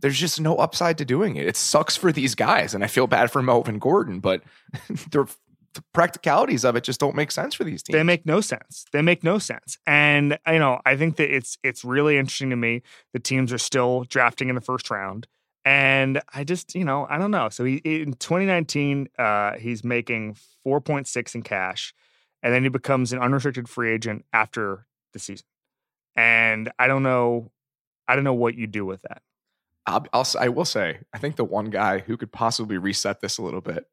[0.00, 1.46] There's just no upside to doing it.
[1.46, 4.42] It sucks for these guys, and I feel bad for Melvin Gordon, but
[4.88, 5.28] the,
[5.74, 7.94] the practicalities of it just don't make sense for these teams.
[7.94, 8.84] They make no sense.
[8.92, 9.76] They make no sense.
[9.86, 12.82] And you know, I think that it's it's really interesting to me.
[13.12, 15.26] The teams are still drafting in the first round.
[15.64, 17.50] And I just, you know, I don't know.
[17.50, 21.92] So he in 2019, uh, he's making 4.6 in cash,
[22.42, 25.46] and then he becomes an unrestricted free agent after the season.
[26.16, 27.50] And I don't know,
[28.06, 29.22] I don't know what you do with that.
[29.88, 33.38] I'll, I'll I will say, I think the one guy who could possibly reset this
[33.38, 33.86] a little bit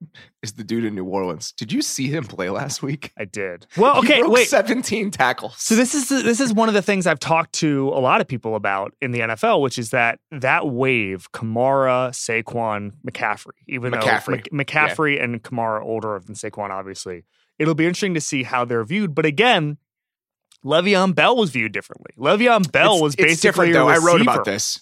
[0.43, 1.53] is the dude in New Orleans.
[1.53, 3.13] Did you see him play last week?
[3.17, 3.65] I did.
[3.77, 4.49] Well, okay, wait.
[4.49, 5.55] 17 tackles.
[5.57, 8.27] So this is this is one of the things I've talked to a lot of
[8.27, 14.43] people about in the NFL, which is that that wave, Kamara, Saquon, McCaffrey, even McCaffrey.
[14.51, 17.23] though Mc- McCaffrey and Kamara older than Saquon, obviously,
[17.57, 19.15] it'll be interesting to see how they're viewed.
[19.15, 19.77] But again,
[20.65, 22.11] Le'Veon Bell was viewed differently.
[22.17, 23.87] Le'Veon Bell it's, was it's basically different though.
[23.87, 24.81] I wrote about this.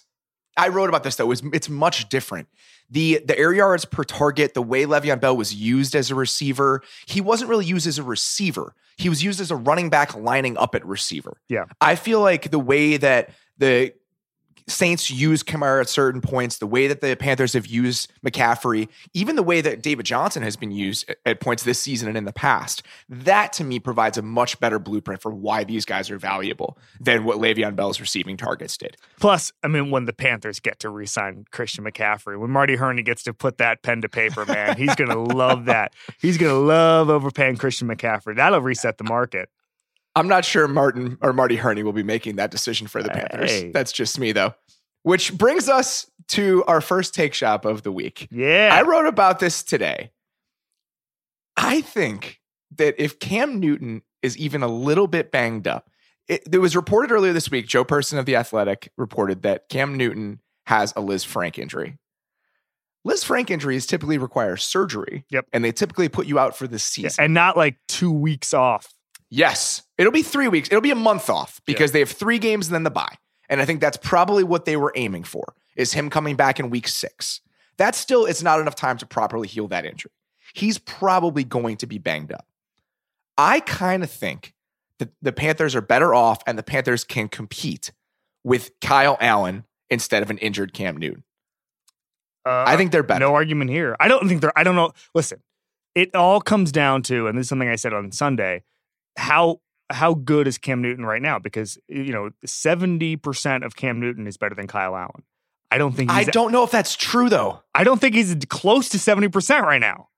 [0.56, 1.30] I wrote about this though.
[1.30, 2.48] It's, it's much different.
[2.90, 6.82] The the air yards per target, the way Le'Veon Bell was used as a receiver,
[7.06, 8.74] he wasn't really used as a receiver.
[8.96, 11.36] He was used as a running back lining up at receiver.
[11.48, 11.64] Yeah.
[11.80, 13.92] I feel like the way that the
[14.66, 19.36] Saints use Kamara at certain points, the way that the Panthers have used McCaffrey, even
[19.36, 22.32] the way that David Johnson has been used at points this season and in the
[22.32, 26.78] past, that to me provides a much better blueprint for why these guys are valuable
[26.98, 28.96] than what Le'Veon Bell's receiving targets did.
[29.20, 33.22] Plus, I mean, when the Panthers get to re-sign Christian McCaffrey, when Marty Hurney gets
[33.24, 35.92] to put that pen to paper, man, he's gonna love that.
[36.20, 38.36] He's gonna love overpaying Christian McCaffrey.
[38.36, 39.50] That'll reset the market.
[40.16, 43.50] I'm not sure Martin or Marty Hurney will be making that decision for the Panthers.
[43.50, 43.70] Hey.
[43.72, 44.54] That's just me, though.
[45.02, 48.28] Which brings us to our first take shop of the week.
[48.30, 48.70] Yeah.
[48.72, 50.12] I wrote about this today.
[51.56, 52.40] I think
[52.76, 55.90] that if Cam Newton is even a little bit banged up,
[56.28, 57.66] it, it was reported earlier this week.
[57.66, 61.98] Joe Person of The Athletic reported that Cam Newton has a Lisfranc injury.
[63.06, 65.26] Lisfranc injuries typically require surgery.
[65.28, 65.46] Yep.
[65.52, 67.24] And they typically put you out for the Yeah, season.
[67.24, 68.93] and not like two weeks off.
[69.30, 69.82] Yes.
[69.98, 70.68] It'll be three weeks.
[70.70, 73.16] It'll be a month off because they have three games and then the bye.
[73.48, 76.70] And I think that's probably what they were aiming for is him coming back in
[76.70, 77.40] week six.
[77.76, 80.12] That's still, it's not enough time to properly heal that injury.
[80.54, 82.46] He's probably going to be banged up.
[83.36, 84.54] I kind of think
[84.98, 87.90] that the Panthers are better off and the Panthers can compete
[88.44, 91.24] with Kyle Allen instead of an injured Cam Newton.
[92.46, 93.20] Uh, I think they're better.
[93.20, 93.96] No argument here.
[93.98, 94.56] I don't think they're.
[94.56, 94.92] I don't know.
[95.14, 95.42] Listen,
[95.94, 98.62] it all comes down to, and this is something I said on Sunday.
[99.16, 101.38] How how good is Cam Newton right now?
[101.38, 105.22] Because you know, seventy percent of Cam Newton is better than Kyle Allen.
[105.70, 106.10] I don't think.
[106.10, 107.62] I don't know if that's true though.
[107.74, 110.08] I don't think he's close to seventy percent right now.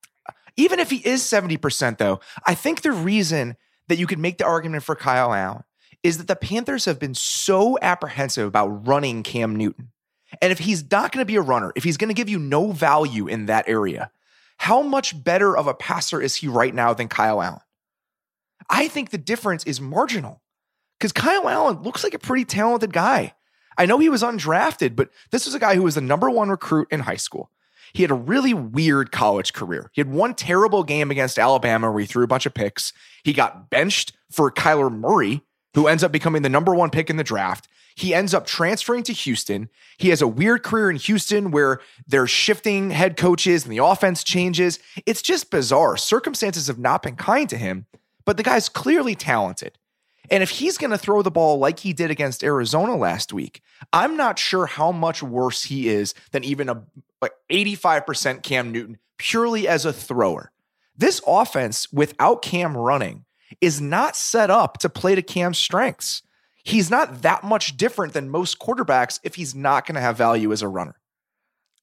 [0.57, 3.57] even if he is 70%, though, I think the reason
[3.89, 5.63] that you could make the argument for Kyle Allen
[6.03, 9.93] is that the Panthers have been so apprehensive about running Cam Newton.
[10.43, 12.39] And if he's not going to be a runner, if he's going to give you
[12.39, 14.11] no value in that area,
[14.59, 17.61] how much better of a passer is he right now than Kyle Allen?
[18.69, 20.43] I think the difference is marginal
[20.99, 23.35] because Kyle Allen looks like a pretty talented guy.
[23.79, 26.49] I know he was undrafted, but this was a guy who was the number one
[26.49, 27.51] recruit in high school.
[27.93, 29.91] He had a really weird college career.
[29.93, 32.93] He had one terrible game against Alabama where he threw a bunch of picks.
[33.23, 35.43] He got benched for Kyler Murray,
[35.75, 37.69] who ends up becoming the number one pick in the draft.
[37.95, 39.71] He ends up transferring to Houston.
[39.97, 44.23] He has a weird career in Houston where they're shifting head coaches and the offense
[44.23, 44.79] changes.
[45.07, 45.97] It's just bizarre.
[45.97, 47.87] Circumstances have not been kind to him,
[48.27, 49.79] but the guy's clearly talented.
[50.31, 53.63] And if he's going to throw the ball like he did against Arizona last week,
[53.93, 56.83] I'm not sure how much worse he is than even a
[57.23, 60.51] like 85% Cam Newton purely as a thrower.
[60.97, 63.25] This offense without Cam running
[63.61, 66.23] is not set up to play to Cam's strengths.
[66.65, 70.53] He's not that much different than most quarterbacks if he's not going to have value
[70.53, 70.97] as a runner.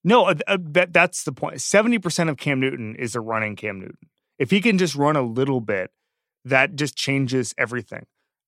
[0.03, 1.61] No, uh, uh, that that's the point.
[1.61, 4.09] Seventy percent of Cam Newton is a running Cam Newton.
[4.37, 5.91] If he can just run a little bit,
[6.45, 8.05] that just changes everything.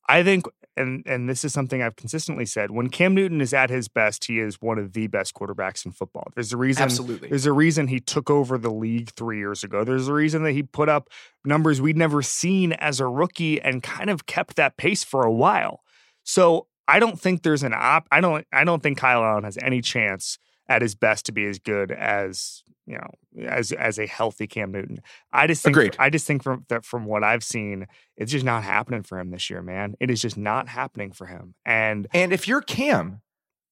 [0.07, 0.45] I think,
[0.77, 4.25] and and this is something I've consistently said: when Cam Newton is at his best,
[4.25, 6.27] he is one of the best quarterbacks in football.
[6.35, 6.83] There's a reason.
[6.83, 7.29] Absolutely.
[7.29, 9.83] There's a reason he took over the league three years ago.
[9.83, 11.09] There's a reason that he put up
[11.43, 15.31] numbers we'd never seen as a rookie and kind of kept that pace for a
[15.31, 15.81] while.
[16.23, 18.07] So I don't think there's an op.
[18.11, 18.45] I don't.
[18.53, 21.91] I don't think Kyle Allen has any chance at his best to be as good
[21.91, 25.01] as you know as as a healthy Cam Newton.
[25.33, 25.75] I just think.
[25.75, 25.95] Agreed.
[25.99, 29.31] I just think from that from what I've seen, it's just not happening for him
[29.31, 29.95] this year, man.
[29.99, 31.55] It is just not happening for him.
[31.65, 33.21] And And if you're Cam,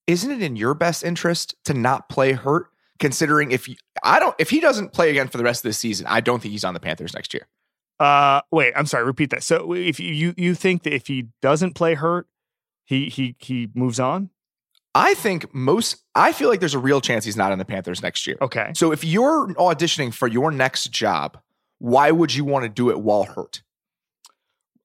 [0.07, 2.67] isn't it in your best interest to not play hurt?
[2.99, 5.73] Considering if you, I don't, if he doesn't play again for the rest of the
[5.73, 7.47] season, I don't think he's on the Panthers next year.
[7.99, 9.03] uh, wait, I'm sorry.
[9.03, 9.43] Repeat that.
[9.43, 12.27] So if you you, you think that if he doesn't play hurt,
[12.85, 14.29] he he he moves on.
[14.95, 18.01] I think most, I feel like there's a real chance he's not in the Panthers
[18.03, 18.37] next year.
[18.41, 18.71] Okay.
[18.75, 21.39] So if you're auditioning for your next job,
[21.79, 23.63] why would you want to do it while hurt?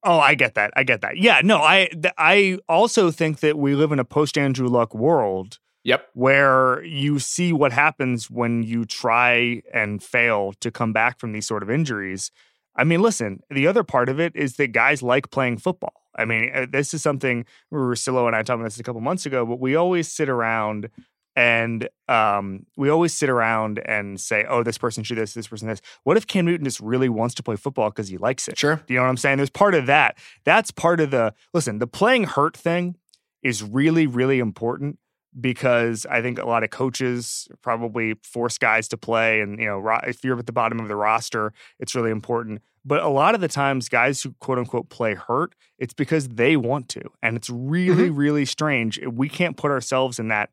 [0.03, 0.71] Oh, I get that.
[0.75, 1.17] I get that.
[1.17, 4.95] Yeah, no, I th- I also think that we live in a post Andrew Luck
[4.95, 6.07] world Yep.
[6.13, 11.45] where you see what happens when you try and fail to come back from these
[11.47, 12.31] sort of injuries.
[12.75, 15.93] I mean, listen, the other part of it is that guys like playing football.
[16.19, 19.25] I mean, uh, this is something Russillo and I talked about this a couple months
[19.25, 20.89] ago, but we always sit around
[21.35, 25.69] and um, we always sit around and say, oh, this person should this, this person
[25.69, 25.81] this.
[26.03, 28.57] What if Cam Newton just really wants to play football because he likes it?
[28.57, 28.75] Sure.
[28.75, 29.37] Do you know what I'm saying?
[29.37, 30.17] There's part of that.
[30.43, 32.97] That's part of the listen, the playing hurt thing
[33.41, 34.99] is really, really important
[35.39, 39.41] because I think a lot of coaches probably force guys to play.
[39.41, 42.61] And, you know, if you're at the bottom of the roster, it's really important.
[42.85, 46.55] But a lot of the times, guys who quote unquote play hurt, it's because they
[46.55, 47.01] want to.
[47.21, 48.15] And it's really, mm-hmm.
[48.15, 48.99] really strange.
[49.05, 50.49] We can't put ourselves in that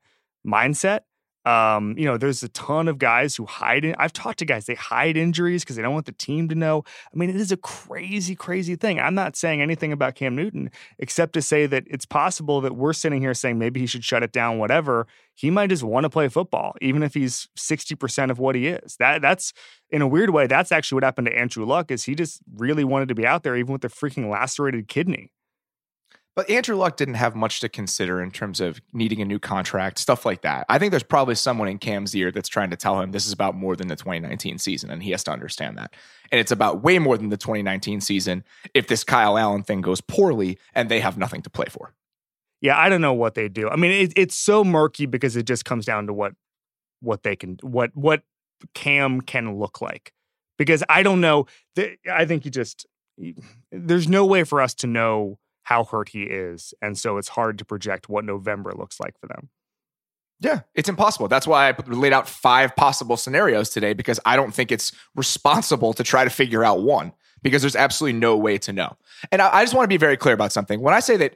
[0.46, 1.00] mindset.
[1.46, 3.94] Um, you know, there's a ton of guys who hide in.
[4.00, 6.82] I've talked to guys, they hide injuries because they don't want the team to know.
[7.14, 8.98] I mean, it is a crazy, crazy thing.
[8.98, 12.92] I'm not saying anything about Cam Newton except to say that it's possible that we're
[12.92, 15.06] sitting here saying maybe he should shut it down, whatever.
[15.36, 18.96] He might just want to play football, even if he's 60% of what he is.
[18.96, 19.52] That that's
[19.88, 22.82] in a weird way, that's actually what happened to Andrew Luck, is he just really
[22.82, 25.30] wanted to be out there, even with the freaking lacerated kidney.
[26.36, 29.98] But Andrew Luck didn't have much to consider in terms of needing a new contract,
[29.98, 30.66] stuff like that.
[30.68, 33.32] I think there's probably someone in Cam's ear that's trying to tell him this is
[33.32, 35.94] about more than the 2019 season, and he has to understand that.
[36.30, 40.02] And it's about way more than the 2019 season if this Kyle Allen thing goes
[40.02, 41.94] poorly and they have nothing to play for.
[42.60, 43.70] Yeah, I don't know what they do.
[43.70, 46.34] I mean, it, it's so murky because it just comes down to what
[47.00, 48.22] what they can what what
[48.74, 50.12] Cam can look like.
[50.58, 51.46] Because I don't know.
[52.10, 52.86] I think you just
[53.72, 56.74] there's no way for us to know how hurt he is.
[56.80, 59.48] And so it's hard to project what November looks like for them.
[60.38, 61.26] Yeah, it's impossible.
[61.26, 65.92] That's why I laid out five possible scenarios today because I don't think it's responsible
[65.94, 67.12] to try to figure out one
[67.42, 68.96] because there's absolutely no way to know.
[69.32, 70.80] And I, I just want to be very clear about something.
[70.80, 71.34] When I say that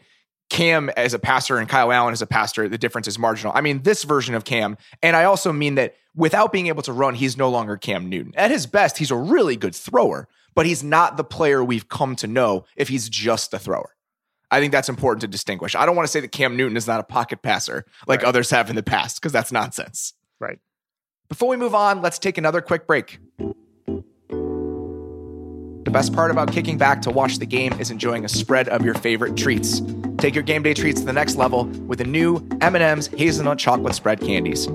[0.48, 3.52] Cam as a passer and Kyle Allen as a passer, the difference is marginal.
[3.52, 4.78] I mean, this version of Cam.
[5.02, 8.32] And I also mean that without being able to run, he's no longer Cam Newton.
[8.36, 12.14] At his best, he's a really good thrower, but he's not the player we've come
[12.14, 13.96] to know if he's just a thrower.
[14.50, 15.76] I think that's important to distinguish.
[15.76, 18.28] I don't want to say that Cam Newton is not a pocket passer like right.
[18.28, 20.14] others have in the past because that's nonsense.
[20.40, 20.58] Right.
[21.28, 23.20] Before we move on, let's take another quick break.
[25.84, 28.84] The best part about kicking back to watch the game is enjoying a spread of
[28.84, 29.80] your favorite treats.
[30.18, 33.94] Take your game day treats to the next level with the new M&M's hazelnut chocolate
[33.94, 34.68] spread candies.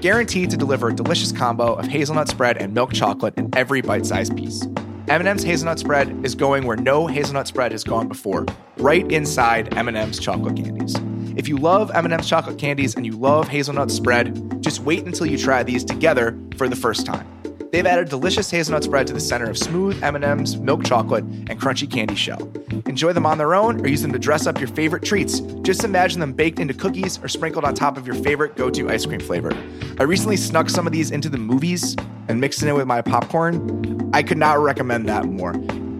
[0.00, 4.36] Guaranteed to deliver a delicious combo of hazelnut spread and milk chocolate in every bite-sized
[4.36, 4.66] piece.
[5.10, 8.44] M&M's hazelnut spread is going where no hazelnut spread has gone before,
[8.76, 10.96] right inside M&M's chocolate candies.
[11.34, 15.38] If you love M&M's chocolate candies and you love hazelnut spread, just wait until you
[15.38, 17.37] try these together for the first time.
[17.70, 21.90] They've added delicious hazelnut spread to the center of smooth M&M's milk chocolate and crunchy
[21.90, 22.50] candy shell.
[22.86, 25.40] Enjoy them on their own or use them to dress up your favorite treats.
[25.40, 29.04] Just imagine them baked into cookies or sprinkled on top of your favorite go-to ice
[29.04, 29.52] cream flavor.
[30.00, 31.94] I recently snuck some of these into the movies
[32.28, 34.10] and mixed it in with my popcorn.
[34.14, 35.54] I could not recommend that more.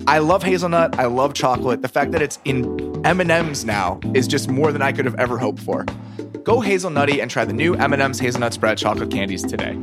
[0.06, 0.98] I love hazelnut.
[0.98, 1.82] I love chocolate.
[1.82, 5.36] The fact that it's in M&M's now is just more than I could have ever
[5.36, 5.84] hoped for.
[6.44, 9.78] Go hazelnutty and try the new M&M's hazelnut spread chocolate candies today.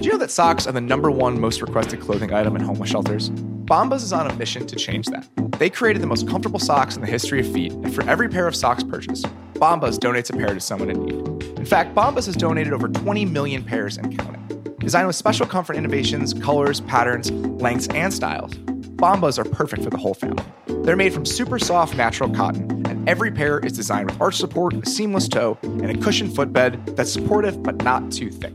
[0.00, 2.88] Do you know that socks are the number one most requested clothing item in homeless
[2.88, 3.28] shelters?
[3.28, 5.28] Bombas is on a mission to change that.
[5.58, 8.46] They created the most comfortable socks in the history of feet, and for every pair
[8.46, 9.26] of socks purchased,
[9.56, 11.58] Bombas donates a pair to someone in need.
[11.58, 14.74] In fact, Bombas has donated over 20 million pairs and counting.
[14.78, 18.54] Designed with special comfort innovations, colors, patterns, lengths, and styles,
[18.96, 20.44] Bombas are perfect for the whole family.
[20.82, 24.72] They're made from super soft natural cotton, and every pair is designed with arch support,
[24.72, 28.54] a seamless toe, and a cushioned footbed that's supportive but not too thick.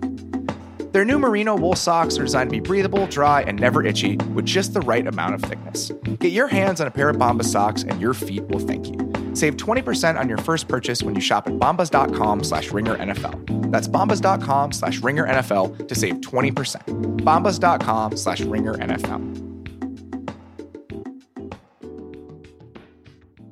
[0.96, 4.46] Their new merino wool socks are designed to be breathable, dry, and never itchy with
[4.46, 5.92] just the right amount of thickness.
[6.20, 8.94] Get your hands on a pair of Bombas socks and your feet will thank you.
[9.36, 13.70] Save 20% on your first purchase when you shop at bombas.com slash ringer NFL.
[13.74, 17.20] That's bombas.com slash ringer NFL to save 20%.
[17.20, 19.42] bombas.com slash ringer NFL.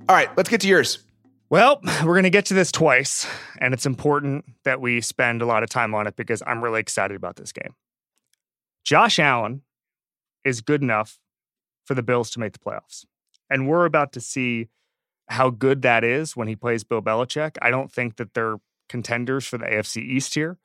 [0.07, 0.99] All right, let's get to yours.
[1.53, 3.27] Well, we're going to get to this twice,
[3.59, 6.79] and it's important that we spend a lot of time on it because I'm really
[6.79, 7.75] excited about this game.
[8.83, 9.61] Josh Allen
[10.43, 11.19] is good enough
[11.85, 13.05] for the Bills to make the playoffs.
[13.51, 14.69] And we're about to see
[15.27, 17.55] how good that is when he plays Bill Belichick.
[17.61, 18.55] I don't think that they're
[18.89, 20.57] contenders for the AFC East here,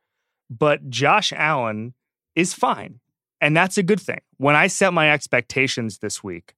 [0.49, 1.93] but Josh Allen
[2.35, 3.01] is fine.
[3.43, 4.21] And that's a good thing.
[4.39, 6.55] When I set my expectations this week,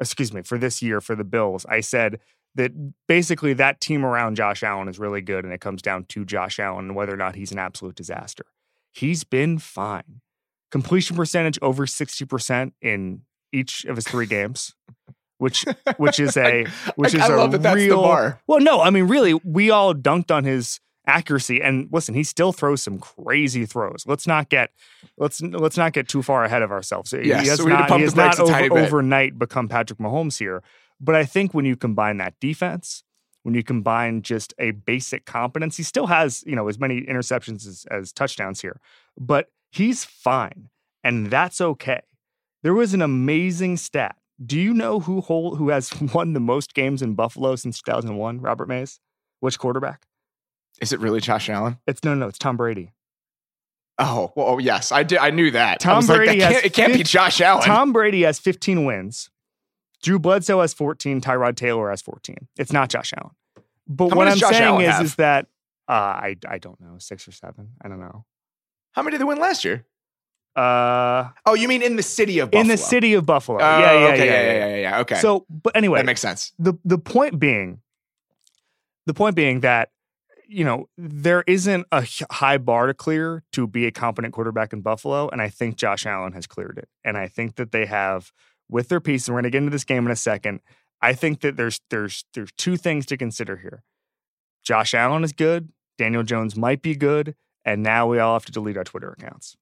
[0.00, 2.20] excuse me, for this year for the Bills, I said
[2.56, 2.72] that
[3.06, 6.58] basically that team around Josh Allen is really good, and it comes down to Josh
[6.58, 8.44] Allen and whether or not he's an absolute disaster.
[8.92, 10.20] He's been fine.
[10.70, 14.74] Completion percentage over 60% in each of his three games.
[15.38, 15.66] Which
[15.98, 16.64] which is a
[16.96, 18.40] which I, is I a love that that's real the bar.
[18.46, 22.54] well no I mean really we all dunked on his accuracy and listen he still
[22.54, 24.70] throws some crazy throws let's not get
[25.18, 27.76] let's let's not get too far ahead of ourselves Yes, he has so we need
[27.76, 30.62] to not, he has not over, overnight become Patrick Mahomes here
[31.00, 33.04] but I think when you combine that defense,
[33.42, 37.66] when you combine just a basic competence, he still has, you know, as many interceptions
[37.66, 38.80] as, as touchdowns here,
[39.18, 40.68] but he's fine.
[41.04, 42.00] And that's okay.
[42.62, 44.16] There was an amazing stat.
[44.44, 48.40] Do you know who hold, who has won the most games in Buffalo since 2001?
[48.40, 48.98] Robert Mays?
[49.40, 50.06] Which quarterback?
[50.80, 51.78] Is it really Josh Allen?
[51.86, 52.92] It's no, no, it's Tom Brady.
[53.98, 55.18] Oh, well, oh, yes, I did.
[55.18, 55.80] I knew that.
[55.80, 57.62] Tom was like, Brady that can't, it can't be Josh Allen.
[57.62, 59.30] Tom Brady has 15 wins.
[60.02, 61.20] Drew Bledsoe has 14.
[61.20, 62.36] Tyrod Taylor has 14.
[62.58, 63.34] It's not Josh Allen.
[63.88, 65.04] But How what I'm Josh saying Allen is, have?
[65.04, 65.46] is that
[65.88, 67.70] Uh, I I don't know, six or seven.
[67.82, 68.24] I don't know.
[68.92, 69.84] How many did they win last year?
[70.56, 72.62] Uh, Oh, you mean in the city of Buffalo?
[72.62, 73.58] in the city of Buffalo.
[73.58, 75.00] Oh, yeah, yeah, okay, yeah, yeah, yeah, yeah, yeah, yeah.
[75.00, 76.52] Okay, So, but anyway, that makes sense.
[76.58, 77.80] the the point being,
[79.06, 79.90] the point being that
[80.48, 84.80] you know there isn't a high bar to clear to be a competent quarterback in
[84.80, 88.32] Buffalo, and I think Josh Allen has cleared it, and I think that they have
[88.68, 89.26] with their piece.
[89.26, 90.60] And we're going to get into this game in a second.
[91.00, 93.82] I think that there's there's there's two things to consider here.
[94.64, 95.70] Josh Allen is good.
[95.98, 99.56] Daniel Jones might be good, and now we all have to delete our Twitter accounts.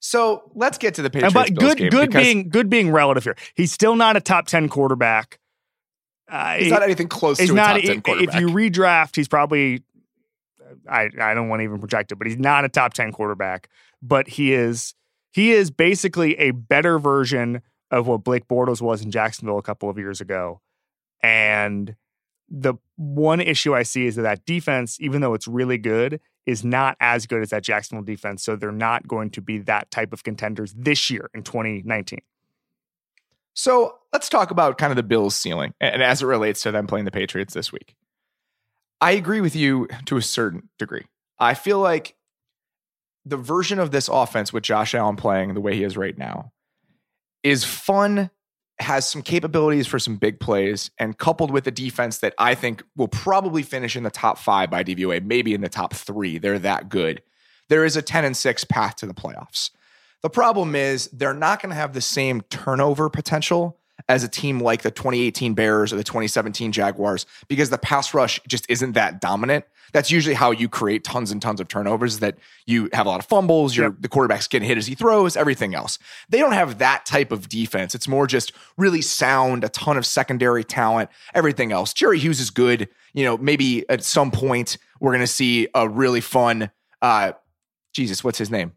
[0.00, 1.34] So let's get to the Patriots.
[1.34, 3.36] but good, good because being good being relative here.
[3.54, 5.38] He's still not a top ten quarterback.
[6.28, 7.74] Uh, he's not anything close to a not.
[7.74, 9.82] top ten If you redraft, he's probably.
[10.88, 13.68] I I don't want to even project it, but he's not a top ten quarterback.
[14.02, 14.94] But he is
[15.32, 19.88] he is basically a better version of what Blake Bortles was in Jacksonville a couple
[19.88, 20.60] of years ago.
[21.22, 21.96] And
[22.48, 26.64] the one issue I see is that that defense, even though it's really good, is
[26.64, 28.44] not as good as that Jacksonville defense.
[28.44, 32.20] So they're not going to be that type of contenders this year in 2019.
[33.54, 36.86] So let's talk about kind of the Bills' ceiling and as it relates to them
[36.86, 37.96] playing the Patriots this week.
[39.00, 41.06] I agree with you to a certain degree.
[41.38, 42.14] I feel like
[43.24, 46.52] the version of this offense with Josh Allen playing the way he is right now
[47.46, 48.28] is fun,
[48.80, 52.82] has some capabilities for some big plays, and coupled with a defense that I think
[52.96, 56.38] will probably finish in the top five by DVOA, maybe in the top three.
[56.38, 57.22] They're that good.
[57.68, 59.70] There is a 10 and 6 path to the playoffs.
[60.22, 63.78] The problem is they're not going to have the same turnover potential
[64.08, 68.40] as a team like the 2018 Bears or the 2017 Jaguars because the pass rush
[68.48, 69.64] just isn't that dominant.
[69.92, 73.20] That's usually how you create tons and tons of turnovers that you have a lot
[73.20, 73.94] of fumbles, your Yep.
[74.00, 75.98] the quarterback's getting hit as he throws, everything else.
[76.28, 77.94] They don't have that type of defense.
[77.94, 81.92] It's more just really sound, a ton of secondary talent, everything else.
[81.92, 82.88] Jerry Hughes is good.
[83.14, 86.70] You know, maybe at some point we're going to see a really fun
[87.02, 87.32] uh
[87.94, 88.72] Jesus, what's his name?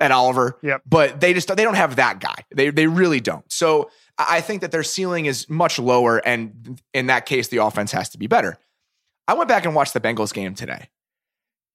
[0.00, 0.58] Ed Oliver.
[0.62, 0.82] Yep.
[0.86, 2.34] But they just they don't have that guy.
[2.54, 3.50] They they really don't.
[3.50, 7.90] So I think that their ceiling is much lower, and in that case, the offense
[7.92, 8.58] has to be better.
[9.26, 10.88] I went back and watched the Bengals game today.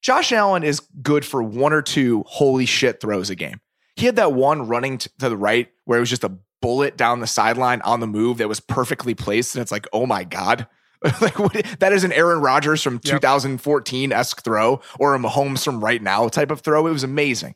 [0.02, 3.60] Josh Allen is good for one or two holy shit throws a game.
[3.96, 7.20] He had that one running to the right where it was just a bullet down
[7.20, 10.68] the sideline on the move that was perfectly placed, and it's like, oh my god,
[11.22, 15.84] like what, that is an Aaron Rodgers from 2014 esque throw or a Mahomes from
[15.84, 16.88] right now type of throw.
[16.88, 17.56] It was amazing.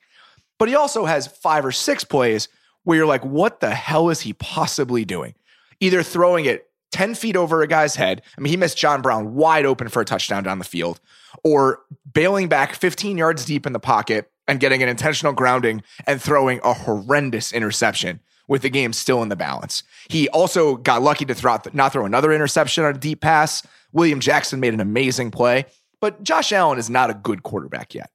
[0.60, 2.48] But he also has five or six plays
[2.84, 5.36] where you're like, what the hell is he possibly doing?
[5.80, 8.22] Either throwing it 10 feet over a guy's head.
[8.38, 11.02] I mean, he missed John Brown wide open for a touchdown down the field,
[11.44, 11.82] or
[12.14, 16.60] bailing back 15 yards deep in the pocket and getting an intentional grounding and throwing
[16.64, 19.84] a horrendous interception with the game still in the balance.
[20.10, 23.66] He also got lucky to throw, not throw another interception on a deep pass.
[23.92, 25.66] William Jackson made an amazing play,
[26.00, 28.12] but Josh Allen is not a good quarterback yet.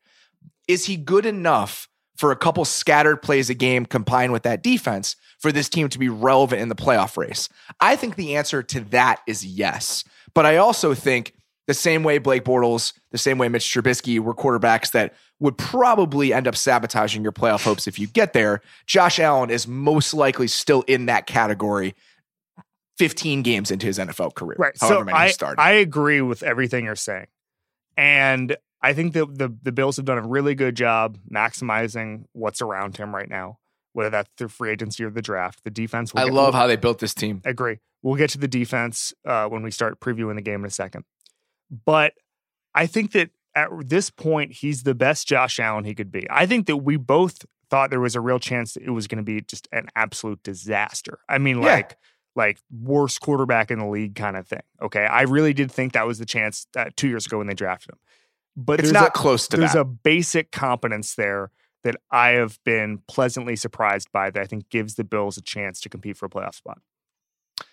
[0.69, 1.88] Is he good enough
[2.19, 5.99] for a couple scattered plays a game combined with that defense for this team to
[5.99, 7.49] be relevant in the playoff race?
[7.81, 10.05] I think the answer to that is yes.
[10.35, 11.35] But I also think
[11.69, 16.33] the same way Blake Bortles, the same way Mitch Trubisky were quarterbacks that would probably
[16.33, 18.61] end up sabotaging your playoff hopes if you get there.
[18.87, 21.95] Josh Allen is most likely still in that category
[22.99, 24.57] 15 games into his NFL career.
[24.59, 24.75] Right.
[24.81, 25.61] However so many I, he started.
[25.61, 27.27] I agree with everything you're saying.
[27.97, 32.61] And I think that the, the Bills have done a really good job maximizing what's
[32.63, 33.59] around him right now,
[33.93, 35.65] whether that's through free agency or the draft.
[35.65, 36.13] The defense.
[36.15, 37.43] I get- love how they built this team.
[37.45, 37.79] agree.
[38.03, 41.05] We'll get to the defense uh, when we start previewing the game in a second.
[41.85, 42.13] But
[42.75, 46.27] I think that at this point, he's the best Josh Allen he could be.
[46.31, 49.17] I think that we both thought there was a real chance that it was going
[49.19, 51.19] to be just an absolute disaster.
[51.29, 51.75] I mean, Yeah.
[51.75, 51.97] like,
[52.37, 54.63] like worst quarterback in the league kind of thing.
[54.81, 57.55] Okay, I really did think that was the chance uh, two years ago when they
[57.55, 57.99] drafted him.
[58.61, 59.81] But It's not a, close to there's that.
[59.81, 61.53] a basic competence there
[61.85, 65.81] that I have been pleasantly surprised by that I think gives the Bills a chance
[65.83, 66.81] to compete for a playoff spot.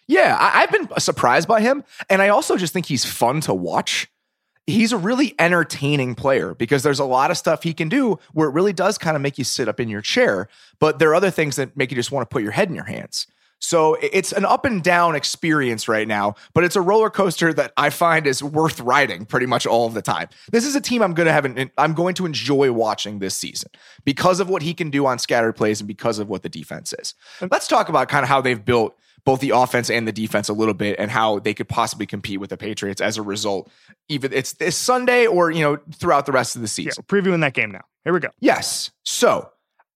[0.07, 1.83] Yeah, I, I've been surprised by him.
[2.07, 4.07] And I also just think he's fun to watch.
[4.67, 8.47] He's a really entertaining player because there's a lot of stuff he can do where
[8.47, 10.47] it really does kind of make you sit up in your chair.
[10.79, 12.75] But there are other things that make you just want to put your head in
[12.75, 13.25] your hands.
[13.59, 17.73] So it's an up and down experience right now, but it's a roller coaster that
[17.77, 20.27] I find is worth riding pretty much all of the time.
[20.51, 23.35] This is a team I'm going to have an, I'm going to enjoy watching this
[23.35, 23.71] season
[24.03, 26.93] because of what he can do on scattered plays and because of what the defense
[26.99, 27.13] is.
[27.49, 30.53] Let's talk about kind of how they've built both the offense and the defense a
[30.53, 33.71] little bit and how they could possibly compete with the Patriots as a result.
[34.07, 37.03] Even it's this Sunday or, you know, throughout the rest of the season.
[37.11, 37.83] we're previewing that game now.
[38.03, 38.29] Here we go.
[38.39, 38.91] Yes.
[39.03, 39.49] So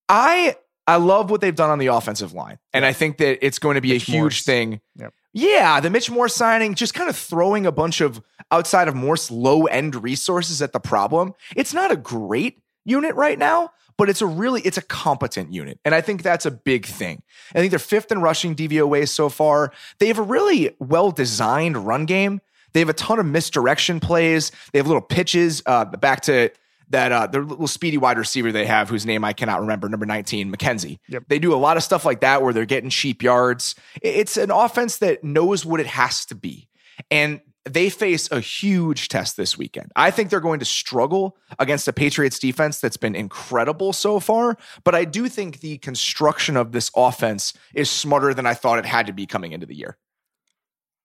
[0.10, 0.55] I
[0.90, 2.58] I love what they've done on the offensive line.
[2.74, 4.44] And I think that it's going to be Mitch a huge Morse.
[4.44, 4.82] thing.
[4.96, 5.14] Yep.
[5.34, 8.20] Yeah, the Mitch Morse signing, just kind of throwing a bunch of
[8.50, 11.36] outside of Morse low end resources at the problem.
[11.56, 13.70] It's not a great unit right now,
[14.00, 15.80] but it's a really it's a competent unit.
[15.86, 17.22] And I think that's a big thing.
[17.54, 19.72] I think they're fifth in rushing DVOA so far.
[20.00, 22.42] They have a really well designed run game.
[22.74, 24.52] They have a ton of misdirection plays.
[24.74, 26.50] They have little pitches uh, back to
[26.90, 30.06] that uh, the little speedy wide receiver they have, whose name I cannot remember, number
[30.06, 30.98] 19, McKenzie.
[31.08, 31.24] Yep.
[31.28, 33.76] They do a lot of stuff like that where they're getting cheap yards.
[34.02, 36.68] It's an offense that knows what it has to be.
[37.12, 39.92] And they face a huge test this weekend.
[39.96, 44.58] I think they're going to struggle against a Patriots defense that's been incredible so far,
[44.84, 48.86] but I do think the construction of this offense is smarter than I thought it
[48.86, 49.98] had to be coming into the year.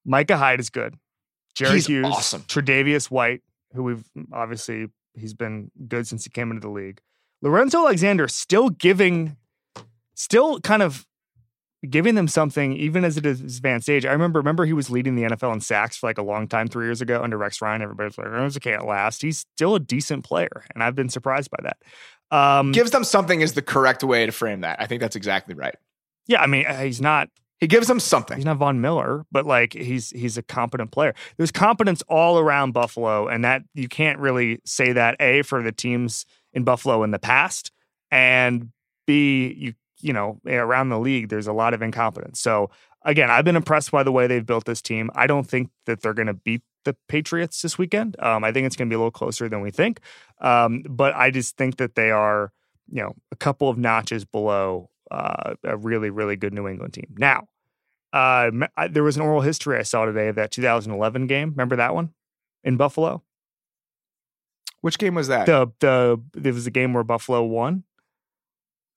[0.04, 0.96] Micah Hyde is good.
[1.54, 2.42] Jerry He's Hughes, awesome.
[2.42, 3.42] Tre'Davious White,
[3.74, 7.00] who we've obviously he's been good since he came into the league.
[7.42, 9.36] Lorenzo Alexander still giving,
[10.14, 11.06] still kind of
[11.88, 14.06] giving them something, even as it is advanced age.
[14.06, 16.68] I remember, remember he was leading the NFL in sacks for like a long time,
[16.68, 17.82] three years ago under Rex Ryan.
[17.82, 21.58] Everybody's like, "Lorenzo can't last." He's still a decent player, and I've been surprised by
[21.62, 22.36] that.
[22.36, 24.80] Um, Gives them something is the correct way to frame that.
[24.80, 25.76] I think that's exactly right.
[26.26, 27.28] yeah, I mean, uh, he's not
[27.60, 28.36] He gives them something.
[28.36, 31.14] he's not Von Miller, but like he's he's a competent player.
[31.36, 35.72] There's competence all around Buffalo, and that you can't really say that a for the
[35.72, 37.70] teams in Buffalo in the past,
[38.10, 38.70] and
[39.06, 42.40] b you you know around the league there's a lot of incompetence.
[42.40, 42.70] So
[43.02, 45.10] again, I've been impressed by the way they've built this team.
[45.14, 48.16] I don't think that they're going to beat the Patriots this weekend.
[48.18, 50.00] Um, I think it's going to be a little closer than we think,
[50.40, 52.52] um, but I just think that they are
[52.90, 57.14] you know a couple of notches below uh, a really really good New England team
[57.16, 57.48] now.
[58.12, 58.50] Uh,
[58.90, 61.50] there was an oral history I saw today of that 2011 game.
[61.50, 62.14] Remember that one
[62.62, 63.24] in Buffalo?
[64.82, 65.46] Which game was that?
[65.46, 67.84] The the there was a game where Buffalo won.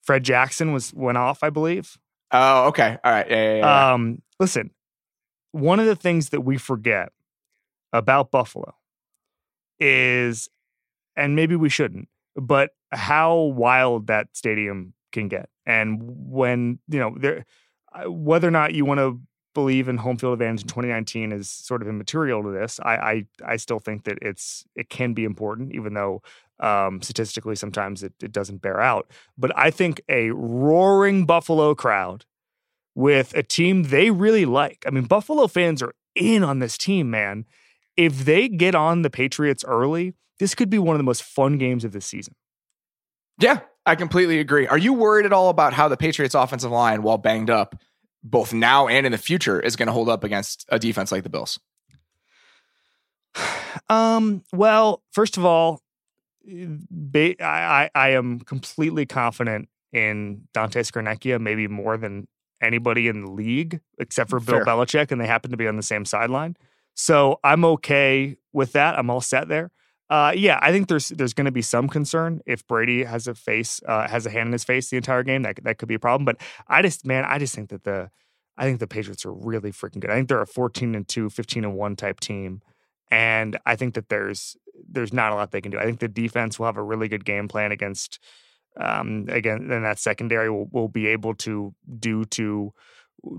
[0.04, 1.98] Fred Jackson was went off, I believe.
[2.32, 2.98] oh, okay.
[3.04, 3.30] All right.
[3.30, 3.94] Yeah, yeah, yeah.
[3.94, 4.72] Um, listen,
[5.52, 7.10] one of the things that we forget
[7.94, 8.76] about Buffalo
[9.80, 10.50] is,
[11.16, 17.16] and maybe we shouldn't, but how wild that stadium can get, and when you know
[17.20, 17.46] there,
[18.08, 19.20] whether or not you want to
[19.54, 22.80] believe in home field advantage in 2019 is sort of immaterial to this.
[22.84, 26.24] I I, I still think that it's it can be important, even though
[26.60, 29.12] um, statistically sometimes it, it doesn't bear out.
[29.38, 32.26] But I think a roaring Buffalo crowd
[32.96, 34.84] with a team they really like.
[34.88, 37.46] I mean, Buffalo fans are in on this team, man.
[37.96, 41.58] If they get on the Patriots early, this could be one of the most fun
[41.58, 42.36] games of the season.
[43.40, 44.68] yeah, I completely agree.
[44.68, 47.80] Are you worried at all about how the Patriots offensive line, while banged up,
[48.22, 51.24] both now and in the future, is going to hold up against a defense like
[51.24, 51.60] the Bills?
[53.90, 55.82] Um, well, first of all,
[56.46, 62.28] I, I, I am completely confident in Dante Scarnecchia, maybe more than
[62.62, 64.66] anybody in the league, except for Bill Fair.
[64.66, 66.58] Belichick, and they happen to be on the same sideline.
[66.96, 68.98] So I'm okay with that.
[68.98, 69.72] I'm all set there.
[70.10, 73.36] Uh, yeah, I think there's there's going to be some concern if Brady has a
[73.36, 75.42] face uh, has a hand in his face the entire game.
[75.44, 76.26] That that could be a problem.
[76.26, 76.38] But
[76.68, 78.10] I just man, I just think that the
[78.58, 80.10] I think the Patriots are really freaking good.
[80.10, 82.62] I think they're a 14 and 2, 15 and 1 type team.
[83.12, 84.56] And I think that there's
[84.90, 85.80] there's not a lot they can do.
[85.80, 88.20] I think the defense will have a really good game plan against
[88.80, 92.72] um again then that secondary will, will be able to do to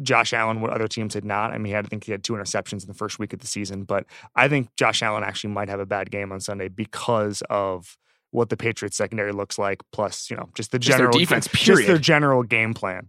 [0.02, 1.52] Josh Allen what other teams had not.
[1.52, 3.40] I mean, he had, I think he had two interceptions in the first week of
[3.40, 6.68] the season, but I think Josh Allen actually might have a bad game on Sunday
[6.68, 7.96] because of
[8.30, 11.86] what the Patriots secondary looks like, plus, you know, just the Just general defense, just
[11.86, 13.08] their general game plan.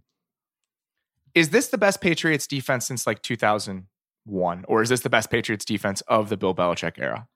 [1.34, 5.64] Is this the best Patriots defense since like 2001, or is this the best Patriots
[5.64, 7.26] defense of the Bill Belichick era?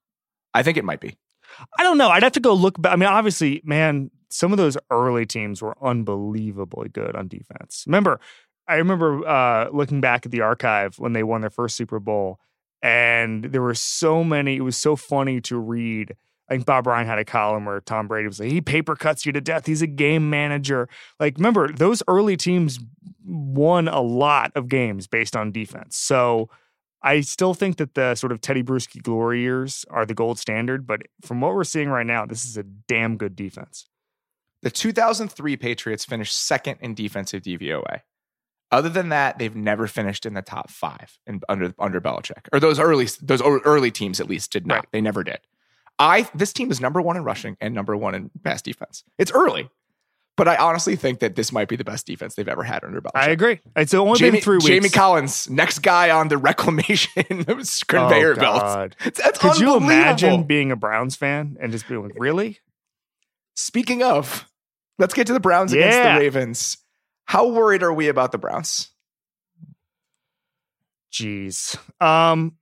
[0.52, 1.16] I think it might be.
[1.78, 2.08] I don't know.
[2.08, 2.92] I'd have to go look back.
[2.92, 7.84] I mean, obviously, man, some of those early teams were unbelievably good on defense.
[7.86, 8.18] Remember,
[8.66, 12.40] I remember uh, looking back at the archive when they won their first Super Bowl,
[12.82, 14.56] and there were so many.
[14.56, 16.16] It was so funny to read.
[16.48, 19.24] I think Bob Ryan had a column where Tom Brady was like, he paper cuts
[19.24, 19.64] you to death.
[19.64, 20.88] He's a game manager.
[21.18, 22.78] Like, remember, those early teams
[23.24, 25.96] won a lot of games based on defense.
[25.96, 26.50] So
[27.02, 30.86] I still think that the sort of Tedy Bruschi glory years are the gold standard,
[30.86, 33.88] but from what we're seeing right now, this is a damn good defense.
[34.62, 38.00] The 2003 Patriots finished second in defensive DVOA.
[38.74, 42.58] Other than that, they've never finished in the top five in, under under Belichick, or
[42.58, 44.74] those early those early teams at least did not.
[44.74, 44.86] Right.
[44.92, 45.38] They never did.
[45.98, 49.04] I this team is number one in rushing and number one in pass defense.
[49.16, 49.70] It's early,
[50.36, 53.00] but I honestly think that this might be the best defense they've ever had under
[53.00, 53.10] Belichick.
[53.14, 53.60] I agree.
[53.76, 54.66] It's only Jamie, been three weeks.
[54.66, 57.22] Jamie Collins, next guy on the reclamation
[57.86, 58.96] conveyor Oh, belt.
[59.14, 62.58] That's Could you imagine being a Browns fan and just being like, really?
[63.54, 64.48] Speaking of,
[64.98, 66.78] let's get to the Browns against the Ravens.
[67.24, 68.90] How worried are we about the Browns?
[71.12, 71.76] Jeez.
[72.02, 72.56] Um,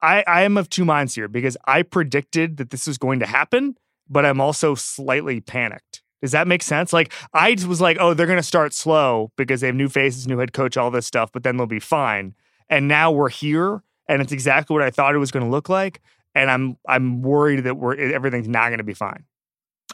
[0.00, 3.26] I, I am of two minds here because I predicted that this was going to
[3.26, 3.76] happen,
[4.08, 6.02] but I'm also slightly panicked.
[6.22, 6.92] Does that make sense?
[6.92, 10.26] Like I was like, oh, they're going to start slow because they have new faces,
[10.26, 12.34] new head coach, all this stuff, but then they'll be fine.
[12.68, 15.68] And now we're here, and it's exactly what I thought it was going to look
[15.68, 16.00] like.
[16.34, 19.24] And I'm I'm worried that we're everything's not going to be fine.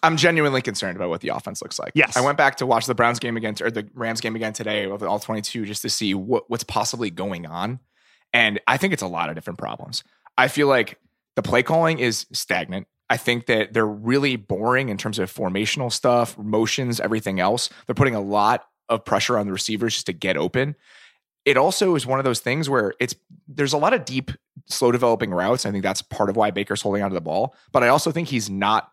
[0.05, 1.93] I'm genuinely concerned about what the offense looks like.
[1.95, 2.17] Yes.
[2.17, 4.87] I went back to watch the Browns game again, or the Rams game again today
[4.87, 7.81] with all 22 just to see what, what's possibly going on.
[8.33, 10.05] And I think it's a lot of different problems.
[10.37, 10.99] I feel like
[11.37, 12.87] the play calling is stagnant.
[13.09, 17.71] I think that they're really boring in terms of formational stuff, motions, everything else.
[17.87, 20.77] They're putting a lot of pressure on the receivers just to get open.
[21.45, 23.15] It also is one of those things where it's
[23.47, 24.31] there's a lot of deep,
[24.67, 25.67] slow developing routes.
[25.67, 27.55] I think that's part of why Baker's holding onto the ball.
[27.73, 28.91] But I also think he's not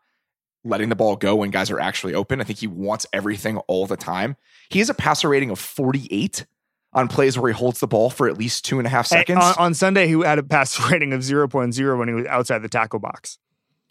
[0.64, 2.40] letting the ball go when guys are actually open.
[2.42, 4.36] I think he wants everything all the time.
[4.70, 6.46] He has a passer rating of 48
[6.94, 9.40] on plays where he holds the ball for at least two and a half seconds.
[9.42, 12.70] On, on, Sunday, he had a passer rating of 0.0 when he was outside the
[12.70, 13.38] tackle box.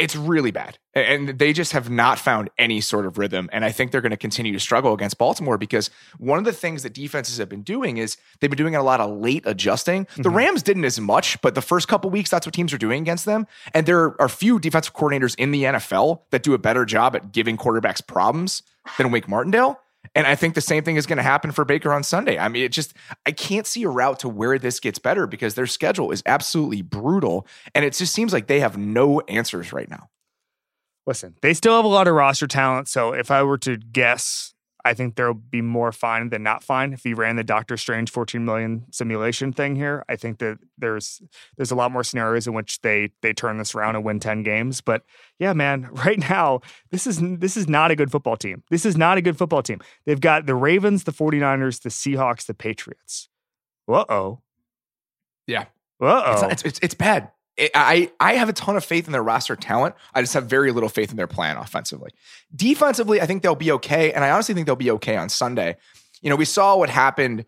[0.00, 0.78] It's really bad.
[0.94, 3.50] And they just have not found any sort of rhythm.
[3.52, 6.54] And I think they're going to continue to struggle against Baltimore because one of the
[6.54, 10.06] things that defenses have been doing is they've been doing a lot of late adjusting.
[10.06, 10.22] Mm-hmm.
[10.22, 13.02] The Rams didn't as much, but the first couple weeks, that's what teams are doing
[13.02, 13.46] against them.
[13.74, 17.30] And there are few defensive coordinators in the NFL that do a better job at
[17.30, 18.62] giving quarterbacks problems
[18.96, 19.78] than Wink Martindale.
[20.14, 22.36] And I think the same thing is going to happen for Baker on Sunday.
[22.36, 22.94] I mean, it just,
[23.26, 26.82] I can't see a route to where this gets better because their schedule is absolutely
[26.82, 27.46] brutal.
[27.74, 30.08] And it just seems like they have no answers right now.
[31.06, 32.88] Listen, they still have a lot of roster talent.
[32.88, 34.52] So if I were to guess,
[34.84, 38.10] I think there'll be more fine than not fine if he ran the Doctor Strange
[38.10, 40.04] 14 million simulation thing here.
[40.08, 41.20] I think that there's
[41.56, 44.42] there's a lot more scenarios in which they they turn this around and win 10
[44.42, 44.80] games.
[44.80, 45.02] But
[45.38, 46.60] yeah, man, right now,
[46.90, 48.62] this is this is not a good football team.
[48.70, 49.80] This is not a good football team.
[50.06, 53.28] They've got the Ravens, the 49ers, the Seahawks, the Patriots.
[53.88, 54.40] Uh-oh.
[55.46, 55.64] Yeah.
[56.00, 56.48] Uh-oh.
[56.48, 57.30] It's, it's, it's bad.
[57.74, 59.94] I I have a ton of faith in their roster talent.
[60.14, 62.10] I just have very little faith in their plan offensively.
[62.54, 65.76] Defensively, I think they'll be okay, and I honestly think they'll be okay on Sunday.
[66.22, 67.44] You know, we saw what happened.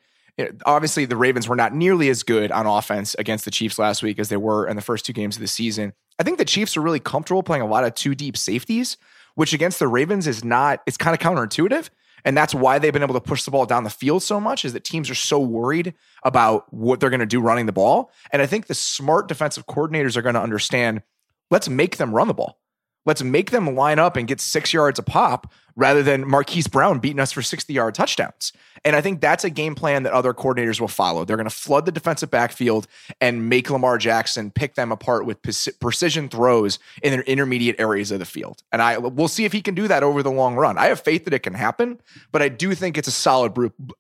[0.65, 4.19] Obviously, the Ravens were not nearly as good on offense against the Chiefs last week
[4.19, 5.93] as they were in the first two games of the season.
[6.19, 8.97] I think the Chiefs are really comfortable playing a lot of two deep safeties,
[9.35, 10.83] which against the Ravens is not.
[10.87, 11.91] It's kind of counterintuitive.
[12.25, 14.65] And that's why they've been able to push the ball down the field so much
[14.65, 18.11] is that teams are so worried about what they're going to do running the ball.
[18.31, 21.03] And I think the smart defensive coordinators are going to understand
[21.51, 22.62] let's make them run the ball.
[23.05, 26.99] Let's make them line up and get six yards a pop rather than Marquise Brown
[26.99, 28.53] beating us for 60 yard touchdowns.
[28.85, 31.25] And I think that's a game plan that other coordinators will follow.
[31.25, 32.87] They're going to flood the defensive backfield
[33.21, 35.41] and make Lamar Jackson pick them apart with
[35.81, 38.63] precision throws in their intermediate areas of the field.
[38.73, 40.79] And I we'll see if he can do that over the long run.
[40.79, 42.01] I have faith that it can happen,
[42.33, 43.55] but I do think it's a solid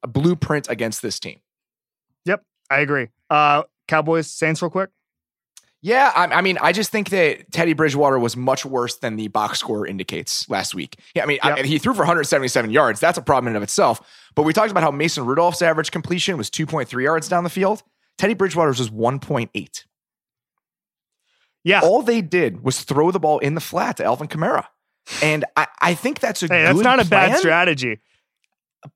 [0.06, 1.40] blueprint against this team.
[2.24, 3.08] Yep, I agree.
[3.30, 4.90] Uh, Cowboys, Saints, real quick.
[5.84, 9.26] Yeah, I, I, mean, I just think that Teddy Bridgewater was much worse than the
[9.26, 10.96] box score indicates last week.
[11.16, 11.58] Yeah, I mean, yep.
[11.58, 13.00] I, he threw for 177 yards.
[13.00, 14.00] That's a problem in of itself.
[14.36, 17.82] But we talked about how Mason Rudolph's average completion was 2.3 yards down the field.
[18.16, 19.84] Teddy Bridgewater's was 1.8.
[21.64, 21.80] Yeah.
[21.80, 24.66] All they did was throw the ball in the flat to Alvin Kamara.
[25.20, 28.00] And I, I think that's a hey, that's not a plan, bad strategy.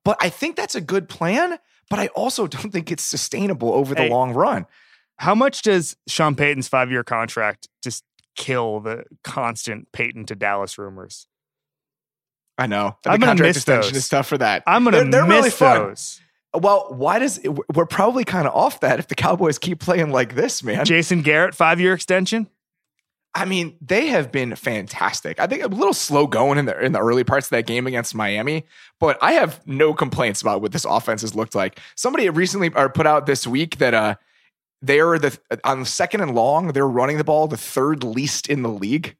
[0.05, 1.59] But I think that's a good plan.
[1.89, 4.65] But I also don't think it's sustainable over the hey, long run.
[5.17, 8.03] How much does Sean Payton's five year contract just
[8.35, 11.27] kill the constant Payton to Dallas rumors?
[12.57, 12.97] I know.
[13.05, 14.03] I'm the contract extension those.
[14.03, 14.63] is tough for that.
[14.65, 16.21] I'm gonna they're, they're miss really those.
[16.53, 20.11] Well, why does it, we're probably kind of off that if the Cowboys keep playing
[20.11, 20.85] like this, man?
[20.85, 22.47] Jason Garrett five year extension.
[23.35, 25.39] I mean, they have been fantastic.
[25.39, 27.85] I think a little slow going in the in the early parts of that game
[27.85, 28.65] against Miami,
[28.99, 31.79] but I have no complaints about what this offense has looked like.
[31.95, 34.15] Somebody recently or put out this week that uh
[34.81, 38.61] they are the on second and long, they're running the ball the third least in
[38.61, 39.15] the league,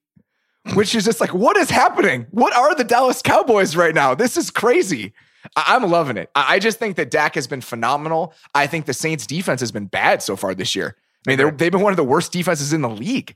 [0.74, 2.28] which is just like, what is happening?
[2.32, 4.14] What are the Dallas Cowboys right now?
[4.16, 5.14] This is crazy.
[5.56, 6.30] I- am loving it.
[6.36, 8.34] I-, I just think that Dak has been phenomenal.
[8.54, 10.96] I think the Saints defense has been bad so far this year.
[11.26, 13.36] I mean, they've been one of the worst defenses in the league.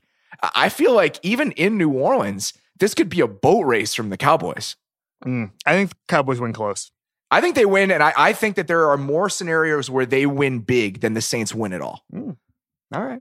[0.54, 4.16] I feel like even in New Orleans, this could be a boat race from the
[4.16, 4.76] Cowboys.
[5.24, 6.90] Mm, I think the Cowboys win close.
[7.32, 10.26] I think they win, and I, I, think that there are more scenarios where they
[10.26, 12.04] win big than the Saints win it all.
[12.12, 12.36] Mm.
[12.94, 13.20] All right.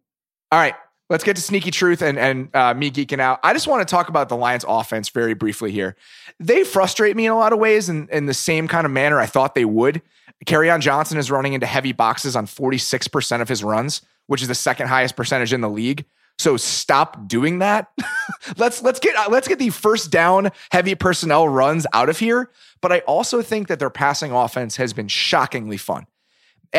[0.51, 0.75] All right.
[1.09, 3.39] Let's get to sneaky truth and and uh, me geeking out.
[3.41, 5.95] I just want to talk about the Lions offense very briefly here.
[6.41, 9.17] They frustrate me in a lot of ways in, in the same kind of manner
[9.19, 10.01] I thought they would.
[10.45, 14.55] Kerryon Johnson is running into heavy boxes on 46% of his runs, which is the
[14.55, 16.05] second highest percentage in the league.
[16.41, 17.91] So stop doing that.
[18.57, 22.49] let's let's get let's get the first down heavy personnel runs out of here.
[22.81, 26.07] But I also think that their passing offense has been shockingly fun.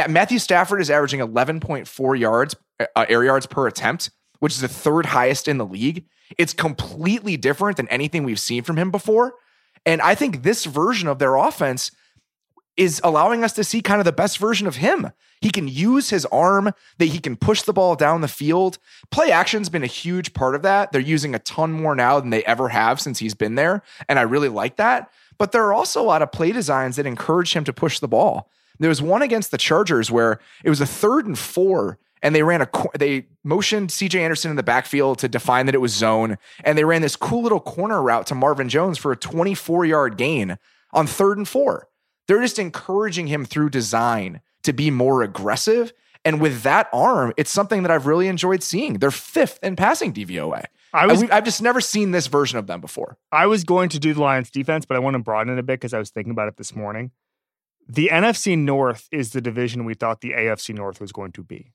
[0.09, 4.11] Matthew Stafford is averaging 11.4 yards uh, air yards per attempt,
[4.41, 6.07] which is the third highest in the league.
[6.39, 9.35] It's completely different than anything we've seen from him before.
[9.87, 11.93] And I think this version of their offense
[12.77, 15.13] is allowing us to see kind of the best version of him.
[15.41, 18.79] He can use his arm, that he can push the ball down the field.
[19.11, 20.93] Play action's been a huge part of that.
[20.93, 24.19] They're using a ton more now than they ever have since he's been there, and
[24.19, 25.11] I really like that.
[25.39, 28.09] But there are also a lot of play designs that encourage him to push the
[28.09, 28.49] ball.
[28.79, 32.43] There was one against the Chargers where it was a third and 4 and they
[32.43, 32.69] ran a
[32.99, 36.85] they motioned CJ Anderson in the backfield to define that it was zone and they
[36.85, 40.59] ran this cool little corner route to Marvin Jones for a 24-yard gain
[40.93, 41.89] on third and 4.
[42.29, 45.93] They're just encouraging him through design to be more aggressive.
[46.25, 48.95] And with that arm, it's something that I've really enjoyed seeing.
[48.95, 50.67] They're fifth in passing DVOA.
[50.95, 53.17] I was, I've just never seen this version of them before.
[53.33, 55.63] I was going to do the Lions defense, but I want to broaden it a
[55.63, 57.13] bit because I was thinking about it this morning.
[57.89, 61.73] The NFC North is the division we thought the AFC North was going to be.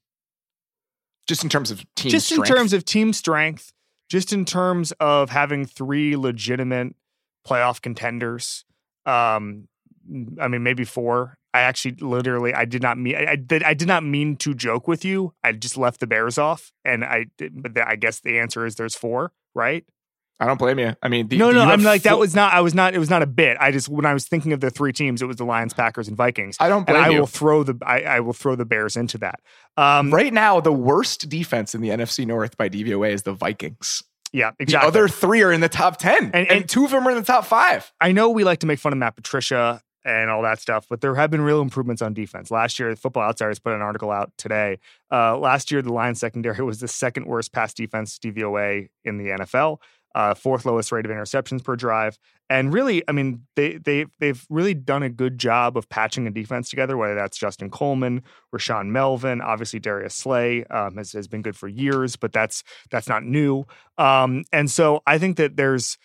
[1.28, 2.50] Just in terms of team just strength.
[2.50, 3.74] in terms of team strength,
[4.08, 6.96] just in terms of having three legitimate
[7.46, 8.66] playoff contenders.
[9.06, 9.68] Um,
[10.42, 11.38] I mean, maybe four.
[11.54, 14.54] I actually literally I did not mean I, I, did I did not mean to
[14.54, 15.34] joke with you.
[15.44, 18.76] I just left the Bears off, and I but the, I guess the answer is
[18.76, 19.84] there's four, right?
[20.40, 20.96] I don't blame you.
[21.02, 22.54] I mean, the, no, no, I'm like that was not.
[22.54, 22.94] I was not.
[22.94, 23.58] It was not a bit.
[23.60, 26.08] I just when I was thinking of the three teams, it was the Lions, Packers,
[26.08, 26.58] and Vikings.
[26.60, 27.22] I don't blame and I you.
[27.22, 29.40] will throw the I, I will throw the Bears into that.
[29.78, 34.04] Um, right now, the worst defense in the NFC North by DVOA is the Vikings.
[34.32, 34.86] Yeah, exactly.
[34.86, 37.12] The other three are in the top ten, and, and, and two of them are
[37.12, 37.92] in the top five.
[38.00, 40.88] I know we like to make fun of Matt Patricia and all that stuff.
[40.90, 42.50] But there have been real improvements on defense.
[42.50, 44.80] Last year, the Football Outsiders put an article out today.
[45.12, 49.26] Uh, last year, the Lions secondary was the second worst pass defense DVOA in the
[49.26, 49.80] NFL.
[50.16, 52.18] Uh, fourth lowest rate of interceptions per drive,
[52.50, 56.32] and really, I mean, they they they've really done a good job of patching a
[56.32, 56.98] defense together.
[56.98, 58.24] Whether that's Justin Coleman,
[58.56, 63.08] Rashaan Melvin, obviously Darius Slay um, has has been good for years, but that's that's
[63.08, 63.66] not new.
[64.00, 66.00] Um, and so I think that there's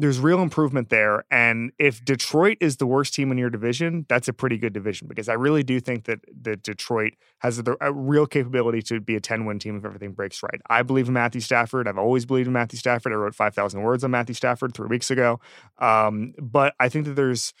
[0.00, 1.24] there's real improvement there.
[1.28, 5.08] And if Detroit is the worst team in your division, that's a pretty good division
[5.08, 9.16] because I really do think that that Detroit has the, a real capability to be
[9.16, 10.60] a 10 win team if everything breaks right.
[10.70, 11.88] I believe in Matthew Stafford.
[11.88, 13.12] I've always believed in Matthew Stafford.
[13.12, 15.40] I wrote 5,000 words on Matthew Stafford three weeks ago.
[15.78, 17.52] Um, but I think that there's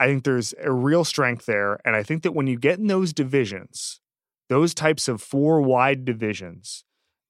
[0.00, 1.78] I think there's a real strength there.
[1.84, 4.00] And I think that when you get in those divisions,
[4.48, 6.84] those types of four wide divisions,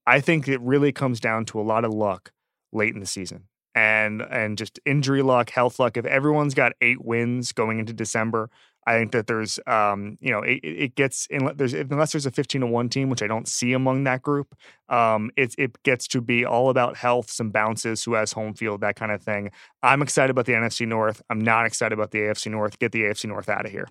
[0.07, 2.31] I think it really comes down to a lot of luck
[2.73, 3.45] late in the season
[3.77, 5.97] and and just injury luck, health luck.
[5.97, 8.51] If everyone's got eight wins going into December,
[8.87, 12.63] I think that there's um, you know it, it gets there's unless there's a 15
[12.63, 14.57] to one team, which I don't see among that group.
[14.89, 18.81] Um, it it gets to be all about health, some bounces, who has home field,
[18.81, 19.51] that kind of thing.
[19.83, 21.21] I'm excited about the NFC North.
[21.29, 22.79] I'm not excited about the AFC North.
[22.79, 23.89] Get the AFC North out of here.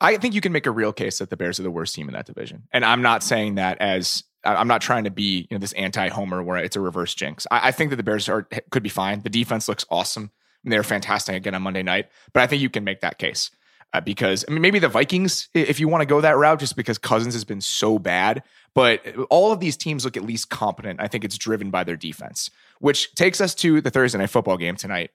[0.00, 2.08] I think you can make a real case that the Bears are the worst team
[2.08, 5.56] in that division, and I'm not saying that as I'm not trying to be you
[5.56, 7.46] know this anti-homer where it's a reverse jinx.
[7.50, 9.20] I, I think that the Bears are could be fine.
[9.20, 10.30] The defense looks awesome.
[10.62, 13.50] Mean, they're fantastic again on Monday night, but I think you can make that case
[13.92, 16.76] uh, because I mean maybe the Vikings if you want to go that route just
[16.76, 18.42] because Cousins has been so bad.
[18.74, 21.00] But all of these teams look at least competent.
[21.00, 24.56] I think it's driven by their defense, which takes us to the Thursday night football
[24.56, 25.12] game tonight.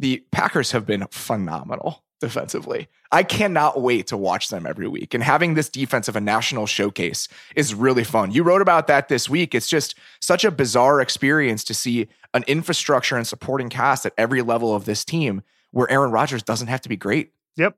[0.00, 2.88] The Packers have been phenomenal defensively.
[3.12, 5.14] I cannot wait to watch them every week.
[5.14, 8.32] And having this defense of a national showcase is really fun.
[8.32, 9.54] You wrote about that this week.
[9.54, 14.42] It's just such a bizarre experience to see an infrastructure and supporting cast at every
[14.42, 17.32] level of this team where Aaron Rodgers doesn't have to be great.
[17.56, 17.76] Yep.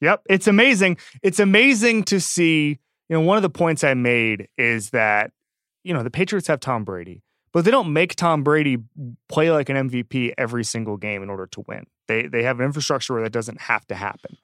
[0.00, 0.22] Yep.
[0.28, 0.98] It's amazing.
[1.22, 5.32] It's amazing to see, you know, one of the points I made is that,
[5.82, 7.23] you know, the Patriots have Tom Brady
[7.54, 8.78] but they don't make Tom Brady
[9.28, 11.86] play like an MVP every single game in order to win.
[12.08, 14.36] They they have an infrastructure where that doesn't have to happen.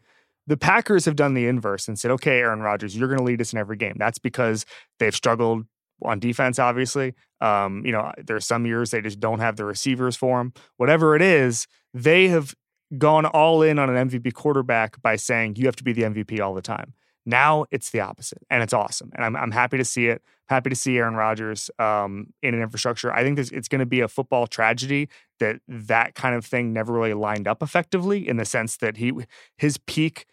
[0.47, 3.41] The Packers have done the inverse and said, "Okay, Aaron Rodgers, you're going to lead
[3.41, 4.65] us in every game." That's because
[4.99, 5.67] they've struggled
[6.03, 6.59] on defense.
[6.59, 10.53] Obviously, um, you know, there's some years they just don't have the receivers for him.
[10.77, 12.55] Whatever it is, they have
[12.97, 16.41] gone all in on an MVP quarterback by saying you have to be the MVP
[16.41, 16.95] all the time.
[17.31, 19.13] Now it's the opposite, and it's awesome.
[19.15, 20.23] And I'm, I'm happy to see it.
[20.49, 23.13] Happy to see Aaron Rodgers um, in an infrastructure.
[23.13, 25.09] I think it's going to be a football tragedy
[25.39, 29.13] that that kind of thing never really lined up effectively in the sense that he
[29.57, 30.27] his peak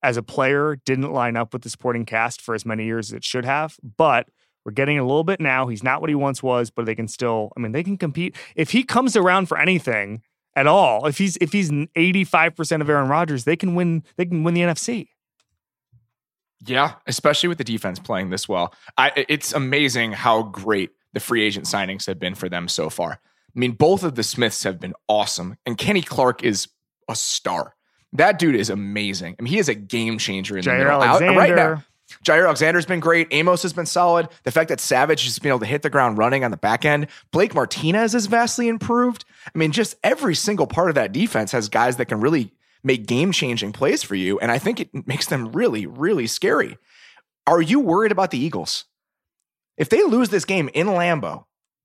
[0.00, 3.14] as a player didn't line up with the supporting cast for as many years as
[3.14, 3.76] it should have.
[3.96, 4.28] But
[4.64, 5.66] we're getting a little bit now.
[5.66, 7.50] He's not what he once was, but they can still.
[7.56, 10.22] I mean, they can compete if he comes around for anything
[10.54, 11.06] at all.
[11.06, 14.04] If he's if he's 85 percent of Aaron Rodgers, they can win.
[14.16, 15.08] They can win the NFC.
[16.66, 18.74] Yeah, especially with the defense playing this well.
[18.96, 23.12] I, it's amazing how great the free agent signings have been for them so far.
[23.12, 26.68] I mean, both of the Smiths have been awesome, and Kenny Clark is
[27.08, 27.74] a star.
[28.12, 29.36] That dude is amazing.
[29.38, 31.02] I mean, he is a game changer in Jaire the middle.
[31.02, 31.38] Alexander.
[31.38, 31.84] Right now,
[32.24, 33.28] Jaire Alexander's been great.
[33.30, 34.28] Amos has been solid.
[34.44, 36.84] The fact that Savage has been able to hit the ground running on the back
[36.84, 37.08] end.
[37.32, 39.24] Blake Martinez has vastly improved.
[39.46, 42.52] I mean, just every single part of that defense has guys that can really
[42.84, 44.38] make game changing plays for you.
[44.38, 46.76] And I think it makes them really, really scary.
[47.46, 48.84] Are you worried about the Eagles?
[49.76, 51.44] If they lose this game in Lambeau,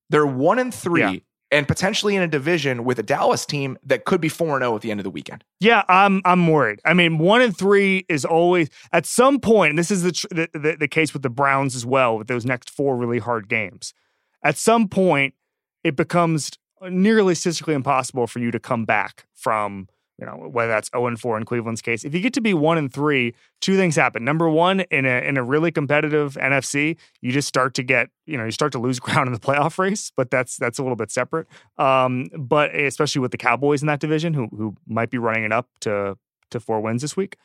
[0.09, 1.01] they're one and three.
[1.01, 1.15] Yeah.
[1.51, 4.83] And potentially in a division with a Dallas team that could be 4 0 at
[4.83, 5.43] the end of the weekend.
[5.59, 6.79] Yeah, I'm I'm worried.
[6.85, 10.27] I mean, one and three is always at some point, and this is the, tr-
[10.29, 13.49] the, the the case with the Browns as well, with those next four really hard
[13.49, 13.95] games.
[14.43, 15.33] At some point,
[15.83, 16.51] it becomes
[16.87, 19.87] nearly statistically impossible for you to come back from
[20.19, 22.03] you know whether that's 0 and 4 in Cleveland's case.
[22.03, 24.25] If you get to be 1 and 3, two things happen.
[24.25, 28.37] Number 1, in a in a really competitive NFC, you just start to get, you
[28.37, 30.97] know, you start to lose ground in the playoff race, but that's that's a little
[30.97, 31.47] bit separate.
[31.77, 35.53] Um, but especially with the Cowboys in that division who who might be running it
[35.53, 36.17] up to
[36.51, 37.37] to four wins this week.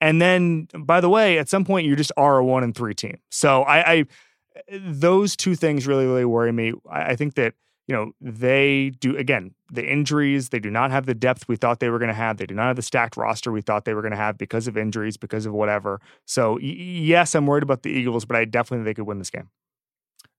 [0.00, 2.94] And then by the way, at some point you just are a 1 and 3
[2.94, 3.18] team.
[3.30, 4.04] So I, I
[4.70, 6.72] those two things really really worry me.
[6.90, 7.54] I, I think that
[7.86, 11.80] you know, they do again, the injuries, they do not have the depth we thought
[11.80, 12.36] they were going to have.
[12.36, 14.68] They do not have the stacked roster we thought they were going to have because
[14.68, 16.00] of injuries, because of whatever.
[16.26, 19.30] So, yes, I'm worried about the Eagles, but I definitely think they could win this
[19.30, 19.50] game.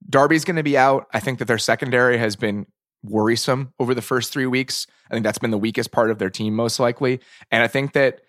[0.09, 1.07] Darby's going to be out.
[1.13, 2.65] I think that their secondary has been
[3.03, 4.87] worrisome over the first three weeks.
[5.09, 7.19] I think that's been the weakest part of their team, most likely.
[7.51, 8.21] And I think that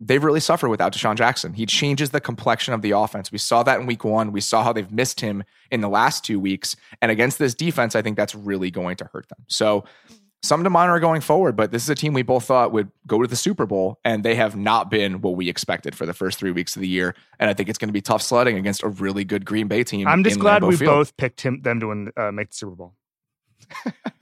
[0.00, 1.52] they've really suffered without DeSean Jackson.
[1.52, 3.30] He changes the complexion of the offense.
[3.30, 4.32] We saw that in week one.
[4.32, 6.74] We saw how they've missed him in the last two weeks.
[7.02, 9.44] And against this defense, I think that's really going to hurt them.
[9.48, 9.84] So,
[10.42, 13.20] something to monitor going forward, but this is a team we both thought would go
[13.20, 16.38] to the Super Bowl, and they have not been what we expected for the first
[16.38, 17.14] three weeks of the year.
[17.38, 19.84] And I think it's going to be tough sledding against a really good Green Bay
[19.84, 20.06] team.
[20.06, 20.90] I'm just glad Lambeau we Field.
[20.92, 22.94] both picked him them to win, uh, make the Super Bowl.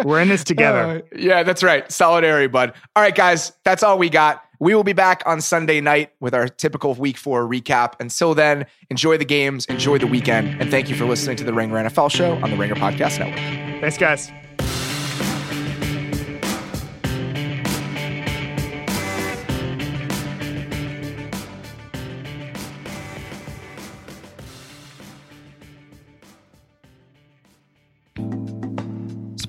[0.04, 1.02] We're in this together.
[1.12, 1.90] Uh, yeah, that's right.
[1.90, 2.72] Solidarity, bud.
[2.94, 4.44] All right, guys, that's all we got.
[4.60, 7.94] We will be back on Sunday night with our typical week four recap.
[8.00, 11.52] Until then, enjoy the games, enjoy the weekend, and thank you for listening to the
[11.52, 13.38] Ringer NFL show on the Ringer Podcast Network.
[13.80, 14.32] Thanks, guys.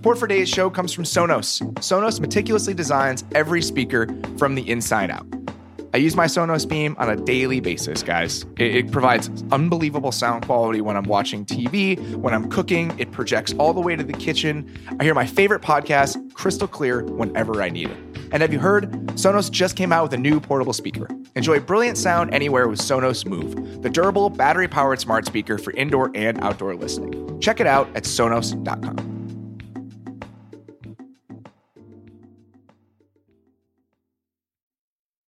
[0.10, 1.62] Support for today's show comes from Sonos.
[1.76, 4.08] Sonos meticulously designs every speaker
[4.40, 5.28] from the inside out.
[5.94, 8.44] I use my Sonos Beam on a daily basis, guys.
[8.58, 12.92] It, it, provides unbelievable sound quality when I'm watching TV, when I'm cooking.
[12.98, 14.68] It projects all the way to the kitchen.
[15.00, 17.98] I hear my favorite podcast crystal clear whenever I need it.
[18.32, 18.92] And have you heard?
[19.10, 21.08] Sonos just came out with a new portable speaker.
[21.36, 26.10] Enjoy brilliant sound anywhere with Sonos Move, the durable battery powered smart speaker for indoor
[26.16, 27.40] and outdoor listening.
[27.40, 29.19] Check it out at Sonos.com.